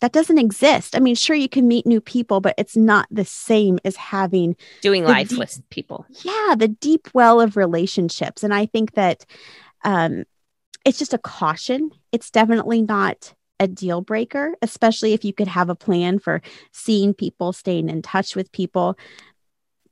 that 0.00 0.12
doesn't 0.12 0.38
exist. 0.38 0.96
I 0.96 1.00
mean, 1.00 1.14
sure, 1.14 1.36
you 1.36 1.48
can 1.48 1.66
meet 1.66 1.86
new 1.86 2.00
people, 2.00 2.40
but 2.40 2.54
it's 2.58 2.76
not 2.76 3.06
the 3.10 3.24
same 3.24 3.78
as 3.84 3.96
having, 3.96 4.56
doing 4.80 5.04
life 5.04 5.30
deep- 5.30 5.38
with 5.38 5.60
people. 5.70 6.06
yeah, 6.22 6.54
the 6.56 6.68
deep 6.68 7.08
well 7.14 7.40
of 7.40 7.56
relationships. 7.56 8.42
And 8.42 8.54
I 8.54 8.66
think 8.66 8.92
that 8.92 9.24
um, 9.84 10.24
it's 10.84 10.98
just 10.98 11.14
a 11.14 11.18
caution. 11.18 11.90
It's 12.12 12.30
definitely 12.30 12.82
not 12.82 13.34
a 13.60 13.66
deal 13.66 14.00
breaker, 14.00 14.54
especially 14.62 15.14
if 15.14 15.24
you 15.24 15.32
could 15.32 15.48
have 15.48 15.68
a 15.68 15.74
plan 15.74 16.18
for 16.18 16.40
seeing 16.72 17.12
people, 17.12 17.52
staying 17.52 17.88
in 17.88 18.02
touch 18.02 18.36
with 18.36 18.52
people, 18.52 18.96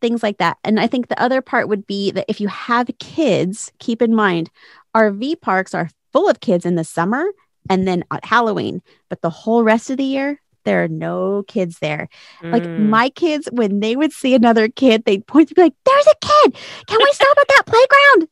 things 0.01 0.23
like 0.23 0.39
that. 0.39 0.57
And 0.63 0.79
I 0.79 0.87
think 0.87 1.09
the 1.09 1.21
other 1.21 1.43
part 1.43 1.69
would 1.69 1.87
be 1.87 2.13
that 2.13 2.27
if 2.29 2.41
you 2.41 2.49
have 2.49 2.89
kids, 3.01 3.73
keep 3.79 4.03
in 4.03 4.15
mind 4.15 4.51
RV 4.95 5.41
parks 5.41 5.75
are 5.75 5.91
full 6.13 6.29
of 6.29 6.41
kids 6.41 6.65
in 6.65 6.77
the 6.77 6.85
summer 6.85 7.27
and 7.71 7.87
then 7.87 8.05
at 8.11 8.25
Halloween, 8.25 8.83
but 9.09 9.21
the 9.23 9.31
whole 9.31 9.63
rest 9.63 9.91
of 9.91 9.97
the 9.97 10.05
year, 10.05 10.41
there 10.65 10.83
are 10.83 10.89
no 10.89 11.45
kids 11.47 11.79
there. 11.79 12.09
Like 12.43 12.65
Mm. 12.65 12.89
my 12.89 13.09
kids, 13.11 13.49
when 13.53 13.81
they 13.81 13.95
would 13.97 14.13
see 14.13 14.35
another 14.35 14.69
kid, 14.69 15.05
they'd 15.05 15.27
point 15.27 15.49
to 15.51 15.55
be 15.55 15.63
like, 15.63 15.75
There's 15.85 16.07
a 16.07 16.15
kid. 16.27 16.57
Can 16.87 16.99
we 17.03 17.13
stop 17.13 17.37
at 17.39 17.49
that 17.49 17.67
playground? 17.67 18.29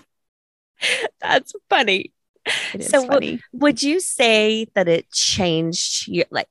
That's 1.20 1.52
funny. 1.68 2.12
It 2.74 2.80
is 2.80 2.88
So 2.88 3.00
what- 3.02 3.12
funny. 3.14 3.40
Would 3.52 3.82
you 3.82 4.00
say 4.00 4.66
that 4.74 4.88
it 4.88 5.10
changed 5.10 6.08
your 6.08 6.26
like 6.30 6.48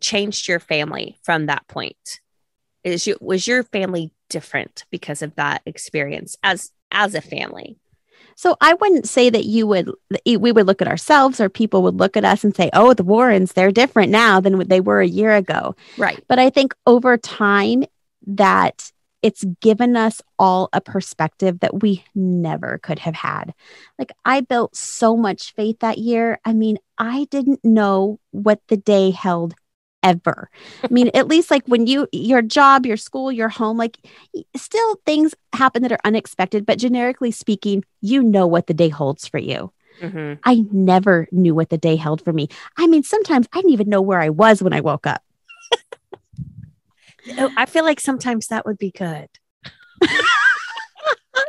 changed 0.00 0.48
your 0.48 0.60
family 0.60 1.18
from 1.22 1.46
that 1.46 1.66
point? 1.68 2.20
Is 2.82 3.06
you 3.06 3.16
was 3.20 3.46
your 3.46 3.62
family 3.62 4.12
different 4.28 4.84
because 4.90 5.22
of 5.22 5.34
that 5.36 5.62
experience 5.66 6.36
as 6.42 6.70
as 6.90 7.14
a 7.14 7.20
family? 7.20 7.78
So 8.36 8.56
I 8.60 8.74
wouldn't 8.74 9.08
say 9.08 9.30
that 9.30 9.44
you 9.44 9.66
would 9.66 9.90
we 10.26 10.52
would 10.52 10.66
look 10.66 10.82
at 10.82 10.88
ourselves 10.88 11.40
or 11.40 11.48
people 11.48 11.82
would 11.82 11.98
look 11.98 12.16
at 12.16 12.24
us 12.24 12.44
and 12.44 12.54
say, 12.54 12.70
"Oh, 12.72 12.94
the 12.94 13.04
Warrens, 13.04 13.52
they're 13.52 13.72
different 13.72 14.10
now 14.10 14.40
than 14.40 14.58
what 14.58 14.68
they 14.68 14.80
were 14.80 15.00
a 15.00 15.06
year 15.06 15.34
ago." 15.34 15.74
Right. 15.98 16.22
But 16.28 16.38
I 16.38 16.50
think 16.50 16.74
over 16.86 17.16
time 17.16 17.84
that 18.26 18.90
it's 19.24 19.44
given 19.62 19.96
us 19.96 20.20
all 20.38 20.68
a 20.74 20.82
perspective 20.82 21.60
that 21.60 21.80
we 21.80 22.04
never 22.14 22.78
could 22.82 22.98
have 22.98 23.14
had. 23.14 23.54
Like 23.98 24.12
I 24.24 24.42
built 24.42 24.76
so 24.76 25.16
much 25.16 25.54
faith 25.54 25.78
that 25.80 25.96
year. 25.96 26.38
I 26.44 26.52
mean, 26.52 26.78
I 26.98 27.26
didn't 27.30 27.64
know 27.64 28.20
what 28.32 28.60
the 28.68 28.76
day 28.76 29.10
held 29.10 29.54
ever. 30.04 30.50
I 30.84 30.88
mean, 30.90 31.10
at 31.14 31.26
least 31.26 31.50
like 31.50 31.66
when 31.66 31.88
you 31.88 32.06
your 32.12 32.42
job, 32.42 32.86
your 32.86 32.96
school, 32.96 33.32
your 33.32 33.48
home, 33.48 33.76
like 33.76 33.98
still 34.54 35.00
things 35.06 35.34
happen 35.52 35.82
that 35.82 35.90
are 35.90 35.98
unexpected, 36.04 36.64
but 36.64 36.78
generically 36.78 37.32
speaking, 37.32 37.84
you 38.00 38.22
know 38.22 38.46
what 38.46 38.68
the 38.68 38.74
day 38.74 38.90
holds 38.90 39.26
for 39.26 39.38
you. 39.38 39.72
Mhm. 40.00 40.38
I 40.44 40.66
never 40.70 41.26
knew 41.32 41.54
what 41.54 41.70
the 41.70 41.78
day 41.78 41.96
held 41.96 42.22
for 42.22 42.32
me. 42.32 42.48
I 42.76 42.86
mean, 42.86 43.02
sometimes 43.02 43.48
I 43.52 43.58
didn't 43.58 43.72
even 43.72 43.88
know 43.88 44.02
where 44.02 44.20
I 44.20 44.28
was 44.28 44.62
when 44.62 44.72
I 44.72 44.80
woke 44.80 45.06
up. 45.06 45.22
Oh, 47.38 47.50
I 47.56 47.64
feel 47.64 47.84
like 47.84 48.00
sometimes 48.00 48.48
that 48.48 48.66
would 48.66 48.76
be 48.76 48.90
good. 48.90 49.28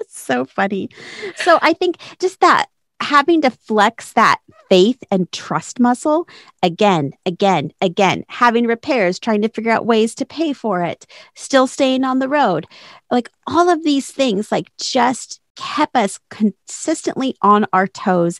so 0.07 0.45
funny. 0.45 0.89
So 1.35 1.59
I 1.61 1.73
think 1.73 1.97
just 2.19 2.39
that 2.39 2.67
having 3.01 3.41
to 3.41 3.49
flex 3.49 4.13
that 4.13 4.39
faith 4.69 5.03
and 5.11 5.31
trust 5.31 5.79
muscle 5.79 6.27
again, 6.63 7.11
again, 7.25 7.71
again, 7.81 8.23
having 8.29 8.65
repairs, 8.65 9.19
trying 9.19 9.41
to 9.41 9.49
figure 9.49 9.71
out 9.71 9.85
ways 9.85 10.15
to 10.15 10.25
pay 10.25 10.53
for 10.53 10.81
it, 10.81 11.05
still 11.35 11.67
staying 11.67 12.03
on 12.03 12.19
the 12.19 12.29
road. 12.29 12.65
Like 13.11 13.29
all 13.47 13.69
of 13.69 13.83
these 13.83 14.11
things, 14.11 14.51
like 14.51 14.71
just 14.77 15.41
kept 15.55 15.95
us 15.95 16.19
consistently 16.29 17.35
on 17.41 17.65
our 17.73 17.87
toes, 17.87 18.39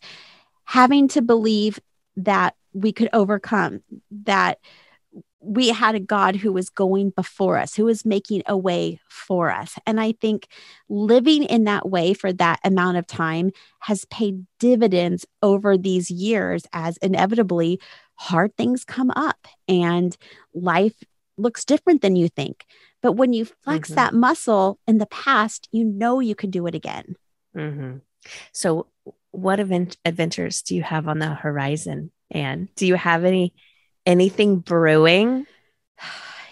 having 0.66 1.08
to 1.10 1.22
believe 1.22 1.80
that 2.18 2.56
we 2.74 2.92
could 2.92 3.10
overcome, 3.14 3.82
that 4.24 4.60
we 5.46 5.70
had 5.70 5.96
a 5.96 6.00
God 6.00 6.36
who 6.36 6.52
was 6.52 6.70
going 6.70 7.12
before 7.12 7.58
us, 7.58 7.76
who 7.76 7.86
was 7.86 8.04
making 8.06 8.42
a 8.48 8.58
way 8.58 9.00
for 9.10 9.52
us. 9.52 9.76
And 9.86 10.00
I 10.00 10.14
think 10.14 10.48
living 10.90 11.44
in 11.44 11.66
that 11.66 11.88
way 11.88 12.14
for 12.14 12.34
that 12.34 12.60
amount 12.64 12.98
of 12.98 13.06
time 13.06 13.52
has 13.82 14.06
paid 14.06 14.46
dividends 14.60 15.26
over 15.44 15.78
these 15.78 16.10
years 16.10 16.66
as 16.74 16.98
inevitably 16.98 17.80
hard 18.16 18.56
things 18.58 18.84
come 18.84 19.12
up 19.12 19.48
and 19.68 20.18
life 20.54 20.96
looks 21.38 21.66
different 21.66 22.02
than 22.02 22.16
you 22.16 22.28
think. 22.30 22.66
But 23.02 23.14
when 23.14 23.34
you 23.34 23.46
flex 23.46 23.92
Mhm. 23.92 23.96
that 23.96 24.14
muscle 24.14 24.80
in 24.88 24.98
the 24.98 25.06
past, 25.06 25.68
you 25.72 25.84
know 25.84 26.20
you 26.20 26.34
can 26.34 26.50
do 26.50 26.66
it 26.66 26.74
again. 26.74 27.16
Mhm. 27.56 28.02
So, 28.52 28.88
what 29.32 29.60
event 29.60 29.98
adventures 30.06 30.62
do 30.62 30.76
you 30.76 30.82
have 30.82 31.08
on 31.08 31.20
the 31.20 31.34
horizon? 31.36 32.12
Ann? 32.32 32.70
do 32.76 32.88
you 32.88 32.96
have 32.96 33.24
any 33.24 33.54
anything 34.06 34.58
brewing? 34.58 35.46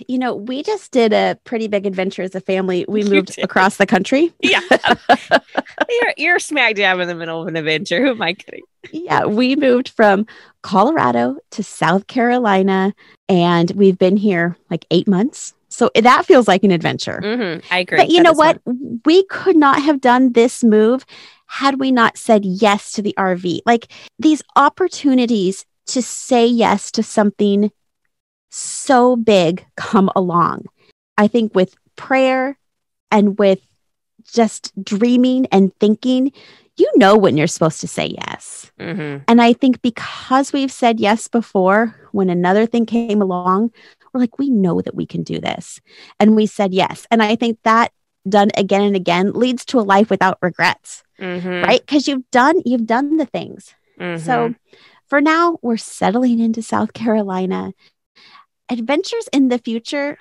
You 0.08 0.18
know, 0.18 0.36
we 0.36 0.64
just 0.64 0.92
did 0.92 1.14
a 1.14 1.38
pretty 1.44 1.68
big 1.68 1.86
adventure 1.86 2.24
as 2.24 2.36
a 2.36 2.42
family. 2.42 2.84
We 2.88 3.04
You 3.04 3.10
moved 3.12 3.36
did. 3.36 3.44
across 3.44 3.78
the 3.78 3.86
country. 3.86 4.34
Yeah, 4.42 4.60
you're 5.90 6.14
you're 6.18 6.40
smack 6.40 6.76
dab 6.76 7.00
in 7.00 7.08
the 7.08 7.16
middle 7.16 7.42
of 7.42 7.48
an 7.48 7.56
adventure. 7.56 8.02
Who 8.04 8.10
am 8.12 8.22
I 8.22 8.34
kidding? 8.34 8.64
Yeah, 8.92 9.26
we 9.26 9.56
moved 9.56 9.90
from 9.90 10.26
Colorado 10.62 11.38
to 11.52 11.64
South 11.64 12.08
Carolina, 12.08 12.94
and 13.30 13.72
we've 13.72 13.98
been 13.98 14.18
here 14.18 14.58
like 14.70 14.86
eight 14.92 15.08
months. 15.08 15.54
So 15.70 15.90
that 15.96 16.26
feels 16.26 16.48
like 16.48 16.64
an 16.64 16.72
adventure. 16.72 17.20
Mhm, 17.24 17.64
I 17.72 17.80
agree. 17.80 17.98
But 17.98 18.10
you 18.10 18.18
That 18.18 18.24
know 18.24 18.34
what? 18.34 18.60
one. 18.66 19.02
We 19.06 19.24
could 19.26 19.56
not 19.56 19.82
have 19.82 20.02
done 20.02 20.34
this 20.34 20.64
move 20.64 21.06
had 21.48 21.80
we 21.80 21.92
not 21.92 22.18
said 22.18 22.46
yes 22.46 22.92
to 22.94 23.02
the 23.02 23.14
RV. 23.18 23.62
Like 23.66 23.88
these 24.20 24.42
opportunities 24.56 25.66
to 25.88 26.02
say 26.02 26.46
yes 26.46 26.92
to 26.92 27.04
something 27.04 27.72
so 28.50 29.16
big 29.16 29.66
come 29.76 30.10
along. 30.16 30.66
I 31.18 31.28
think 31.28 31.56
with 31.56 31.76
prayer 31.96 32.58
and 33.12 33.38
with 33.38 33.60
just 34.32 34.72
dreaming 34.84 35.48
and 35.52 35.74
thinking, 35.80 36.32
you 36.78 36.90
know 36.96 37.18
when 37.18 37.38
you're 37.38 37.48
supposed 37.48 37.82
to 37.82 37.88
say 37.88 38.16
yes. 38.28 38.72
Mhm. 38.80 39.24
And 39.28 39.42
I 39.42 39.54
think 39.54 39.82
because 39.82 40.54
we've 40.54 40.72
said 40.72 41.00
yes 41.00 41.28
before, 41.28 41.96
when 42.12 42.30
another 42.30 42.66
thing 42.66 42.86
came 42.86 43.22
along, 43.22 43.72
we're 44.14 44.22
like, 44.22 44.40
we 44.40 44.50
know 44.50 44.82
that 44.82 44.96
we 44.96 45.06
can 45.06 45.24
do 45.24 45.40
this. 45.40 45.82
And 46.20 46.36
we 46.36 46.46
said 46.46 46.74
yes. 46.74 47.06
And 47.12 47.22
I 47.22 47.36
think 47.36 47.60
that 47.64 47.92
done 48.28 48.50
again 48.56 48.82
and 48.82 48.96
again 48.96 49.34
leads 49.34 49.66
to 49.66 49.80
a 49.80 49.82
life 49.82 50.10
without 50.10 50.38
regrets, 50.42 51.04
Mhm. 51.20 51.64
right? 51.64 51.82
Because 51.82 52.08
you've 52.08 52.30
done, 52.32 52.62
you've 52.66 52.88
done 52.88 53.18
the 53.18 53.26
things. 53.26 53.76
Mhm. 54.00 54.20
So 54.20 54.56
for 55.08 55.22
now, 55.22 55.58
we're 55.62 55.78
settling 55.78 56.40
into 56.40 56.62
South 56.62 56.94
Carolina. 56.94 57.74
Adventures 58.70 59.28
in 59.34 59.50
the 59.50 59.60
future. 59.60 60.18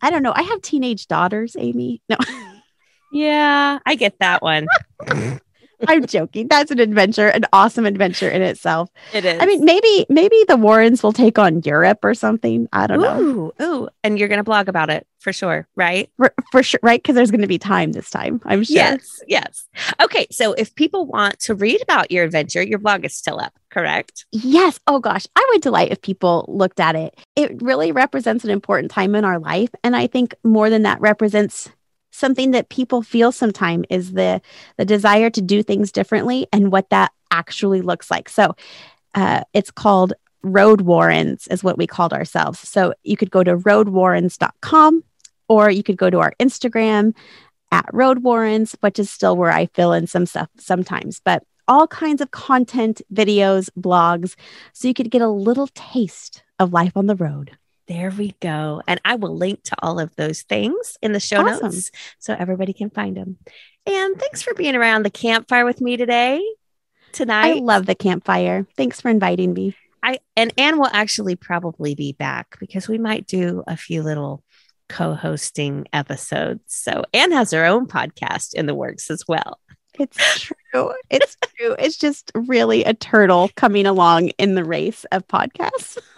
I 0.00 0.10
don't 0.10 0.22
know. 0.22 0.32
I 0.34 0.42
have 0.42 0.62
teenage 0.62 1.06
daughters, 1.06 1.56
Amy. 1.58 2.02
No, 2.08 2.16
yeah, 3.12 3.78
I 3.84 3.94
get 3.94 4.18
that 4.20 4.42
one. 4.42 4.66
I'm 5.88 6.06
joking. 6.06 6.48
That's 6.48 6.70
an 6.70 6.78
adventure, 6.78 7.28
an 7.28 7.44
awesome 7.52 7.86
adventure 7.86 8.28
in 8.30 8.42
itself. 8.42 8.90
It 9.12 9.24
is. 9.24 9.40
I 9.40 9.46
mean, 9.46 9.64
maybe 9.64 10.06
maybe 10.08 10.36
the 10.48 10.56
Warrens 10.56 11.02
will 11.02 11.12
take 11.12 11.38
on 11.38 11.62
Europe 11.64 12.00
or 12.04 12.14
something. 12.14 12.68
I 12.72 12.86
don't 12.86 13.00
know. 13.00 13.20
ooh, 13.20 13.52
ooh, 13.62 13.88
and 14.04 14.18
you're 14.18 14.28
gonna 14.28 14.44
blog 14.44 14.68
about 14.68 14.90
it 14.90 15.06
for 15.20 15.32
sure, 15.32 15.68
right? 15.76 16.10
For, 16.16 16.32
for 16.50 16.62
sure, 16.62 16.80
right? 16.82 17.00
Because 17.00 17.14
there's 17.14 17.30
going 17.30 17.42
to 17.42 17.46
be 17.46 17.58
time 17.58 17.92
this 17.92 18.10
time. 18.10 18.40
I'm 18.44 18.64
sure. 18.64 18.76
Yes, 18.76 19.22
yes. 19.28 19.68
Okay, 20.02 20.26
so 20.30 20.54
if 20.54 20.74
people 20.74 21.06
want 21.06 21.38
to 21.40 21.54
read 21.54 21.80
about 21.82 22.10
your 22.10 22.24
adventure, 22.24 22.62
your 22.62 22.78
blog 22.78 23.04
is 23.04 23.14
still 23.14 23.38
up, 23.38 23.52
correct? 23.70 24.24
Yes. 24.32 24.80
Oh 24.86 24.98
gosh, 24.98 25.26
I 25.36 25.46
would 25.52 25.62
delight 25.62 25.92
if 25.92 26.00
people 26.02 26.46
looked 26.48 26.80
at 26.80 26.96
it. 26.96 27.18
It 27.36 27.62
really 27.62 27.92
represents 27.92 28.44
an 28.44 28.50
important 28.50 28.90
time 28.90 29.14
in 29.14 29.24
our 29.24 29.38
life, 29.38 29.70
and 29.84 29.94
I 29.94 30.06
think 30.06 30.34
more 30.42 30.70
than 30.70 30.82
that 30.82 31.00
represents 31.00 31.70
something 32.10 32.50
that 32.52 32.68
people 32.68 33.02
feel 33.02 33.32
sometime 33.32 33.84
is 33.90 34.12
the 34.12 34.40
the 34.76 34.84
desire 34.84 35.30
to 35.30 35.40
do 35.40 35.62
things 35.62 35.92
differently 35.92 36.46
and 36.52 36.72
what 36.72 36.90
that 36.90 37.12
actually 37.30 37.80
looks 37.82 38.10
like. 38.10 38.28
So, 38.28 38.54
uh, 39.14 39.42
it's 39.52 39.70
called 39.70 40.12
Road 40.42 40.82
Warrens, 40.82 41.46
is 41.48 41.62
what 41.62 41.78
we 41.78 41.86
called 41.86 42.12
ourselves. 42.12 42.60
So 42.60 42.94
you 43.02 43.16
could 43.16 43.30
go 43.30 43.44
to 43.44 43.56
roadwarrens.com 43.56 45.04
or 45.48 45.70
you 45.70 45.82
could 45.82 45.96
go 45.96 46.10
to 46.10 46.20
our 46.20 46.34
Instagram 46.40 47.14
at 47.72 47.88
Road 47.92 48.22
Warrens, 48.22 48.76
which 48.80 48.98
is 48.98 49.10
still 49.10 49.36
where 49.36 49.52
I 49.52 49.66
fill 49.66 49.92
in 49.92 50.06
some 50.06 50.26
stuff 50.26 50.48
sometimes, 50.58 51.20
but 51.24 51.44
all 51.68 51.86
kinds 51.86 52.20
of 52.20 52.30
content, 52.32 53.00
videos, 53.12 53.68
blogs, 53.78 54.34
so 54.72 54.88
you 54.88 54.94
could 54.94 55.10
get 55.10 55.22
a 55.22 55.28
little 55.28 55.68
taste 55.74 56.42
of 56.58 56.72
life 56.72 56.96
on 56.96 57.06
the 57.06 57.14
road. 57.14 57.56
There 57.90 58.12
we 58.16 58.36
go. 58.38 58.82
And 58.86 59.00
I 59.04 59.16
will 59.16 59.36
link 59.36 59.64
to 59.64 59.76
all 59.82 59.98
of 59.98 60.14
those 60.14 60.42
things 60.42 60.96
in 61.02 61.10
the 61.10 61.18
show 61.18 61.44
Awesome. 61.44 61.72
notes 61.72 61.90
so 62.20 62.36
everybody 62.38 62.72
can 62.72 62.88
find 62.88 63.16
them. 63.16 63.38
And 63.84 64.16
thanks 64.16 64.42
for 64.42 64.54
being 64.54 64.76
around 64.76 65.02
the 65.02 65.10
campfire 65.10 65.64
with 65.64 65.80
me 65.80 65.96
today, 65.96 66.40
tonight. 67.10 67.48
I 67.48 67.54
love 67.54 67.86
the 67.86 67.96
campfire. 67.96 68.64
Thanks 68.76 69.00
for 69.00 69.08
inviting 69.08 69.52
me. 69.52 69.74
I 70.04 70.20
and 70.36 70.52
Ann 70.56 70.78
will 70.78 70.88
actually 70.92 71.34
probably 71.34 71.96
be 71.96 72.12
back 72.12 72.60
because 72.60 72.86
we 72.86 72.96
might 72.96 73.26
do 73.26 73.64
a 73.66 73.76
few 73.76 74.04
little 74.04 74.44
co-hosting 74.88 75.88
episodes. 75.92 76.62
So 76.68 77.04
Ann 77.12 77.32
has 77.32 77.50
her 77.50 77.64
own 77.64 77.88
podcast 77.88 78.54
in 78.54 78.66
the 78.66 78.74
works 78.74 79.10
as 79.10 79.24
well. 79.26 79.58
It's 79.98 80.16
true. 80.40 80.92
It's 81.10 81.36
true. 81.56 81.74
It's 81.76 81.96
just 81.96 82.30
really 82.36 82.84
a 82.84 82.94
turtle 82.94 83.50
coming 83.56 83.86
along 83.86 84.28
in 84.38 84.54
the 84.54 84.64
race 84.64 85.04
of 85.10 85.26
podcasts. 85.26 85.98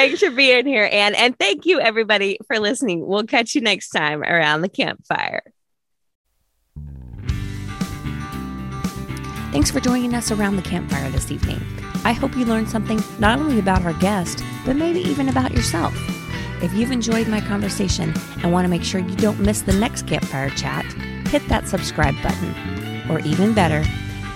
Thanks 0.00 0.20
for 0.20 0.30
being 0.30 0.66
here, 0.66 0.88
Ann. 0.90 1.14
And 1.14 1.38
thank 1.38 1.66
you, 1.66 1.78
everybody, 1.78 2.38
for 2.46 2.58
listening. 2.58 3.06
We'll 3.06 3.24
catch 3.24 3.54
you 3.54 3.60
next 3.60 3.90
time 3.90 4.22
around 4.22 4.62
the 4.62 4.68
campfire. 4.70 5.42
Thanks 9.52 9.70
for 9.70 9.78
joining 9.78 10.14
us 10.14 10.30
around 10.30 10.56
the 10.56 10.62
campfire 10.62 11.10
this 11.10 11.30
evening. 11.30 11.60
I 12.02 12.12
hope 12.12 12.34
you 12.34 12.46
learned 12.46 12.70
something 12.70 13.02
not 13.18 13.40
only 13.40 13.58
about 13.58 13.84
our 13.84 13.92
guest, 13.92 14.42
but 14.64 14.74
maybe 14.74 15.00
even 15.00 15.28
about 15.28 15.52
yourself. 15.52 15.92
If 16.62 16.72
you've 16.72 16.92
enjoyed 16.92 17.28
my 17.28 17.42
conversation 17.42 18.14
and 18.42 18.54
want 18.54 18.64
to 18.64 18.70
make 18.70 18.84
sure 18.84 19.00
you 19.00 19.16
don't 19.16 19.40
miss 19.40 19.60
the 19.60 19.74
next 19.74 20.06
campfire 20.06 20.48
chat, 20.48 20.86
hit 21.28 21.46
that 21.48 21.68
subscribe 21.68 22.14
button. 22.22 22.54
Or 23.10 23.20
even 23.20 23.52
better, 23.52 23.84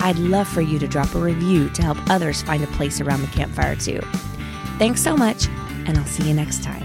I'd 0.01 0.19
love 0.19 0.47
for 0.47 0.61
you 0.61 0.79
to 0.79 0.87
drop 0.87 1.15
a 1.15 1.19
review 1.19 1.71
to 1.71 1.83
help 1.83 1.97
others 2.11 2.43
find 2.43 2.63
a 2.63 2.67
place 2.67 3.01
around 3.01 3.23
the 3.23 3.29
campfire 3.29 3.77
too. 3.77 4.03
Thanks 4.79 5.03
so 5.03 5.17
much, 5.17 5.47
and 5.87 5.97
I'll 5.97 6.05
see 6.05 6.29
you 6.29 6.35
next 6.35 6.63
time. 6.63 6.84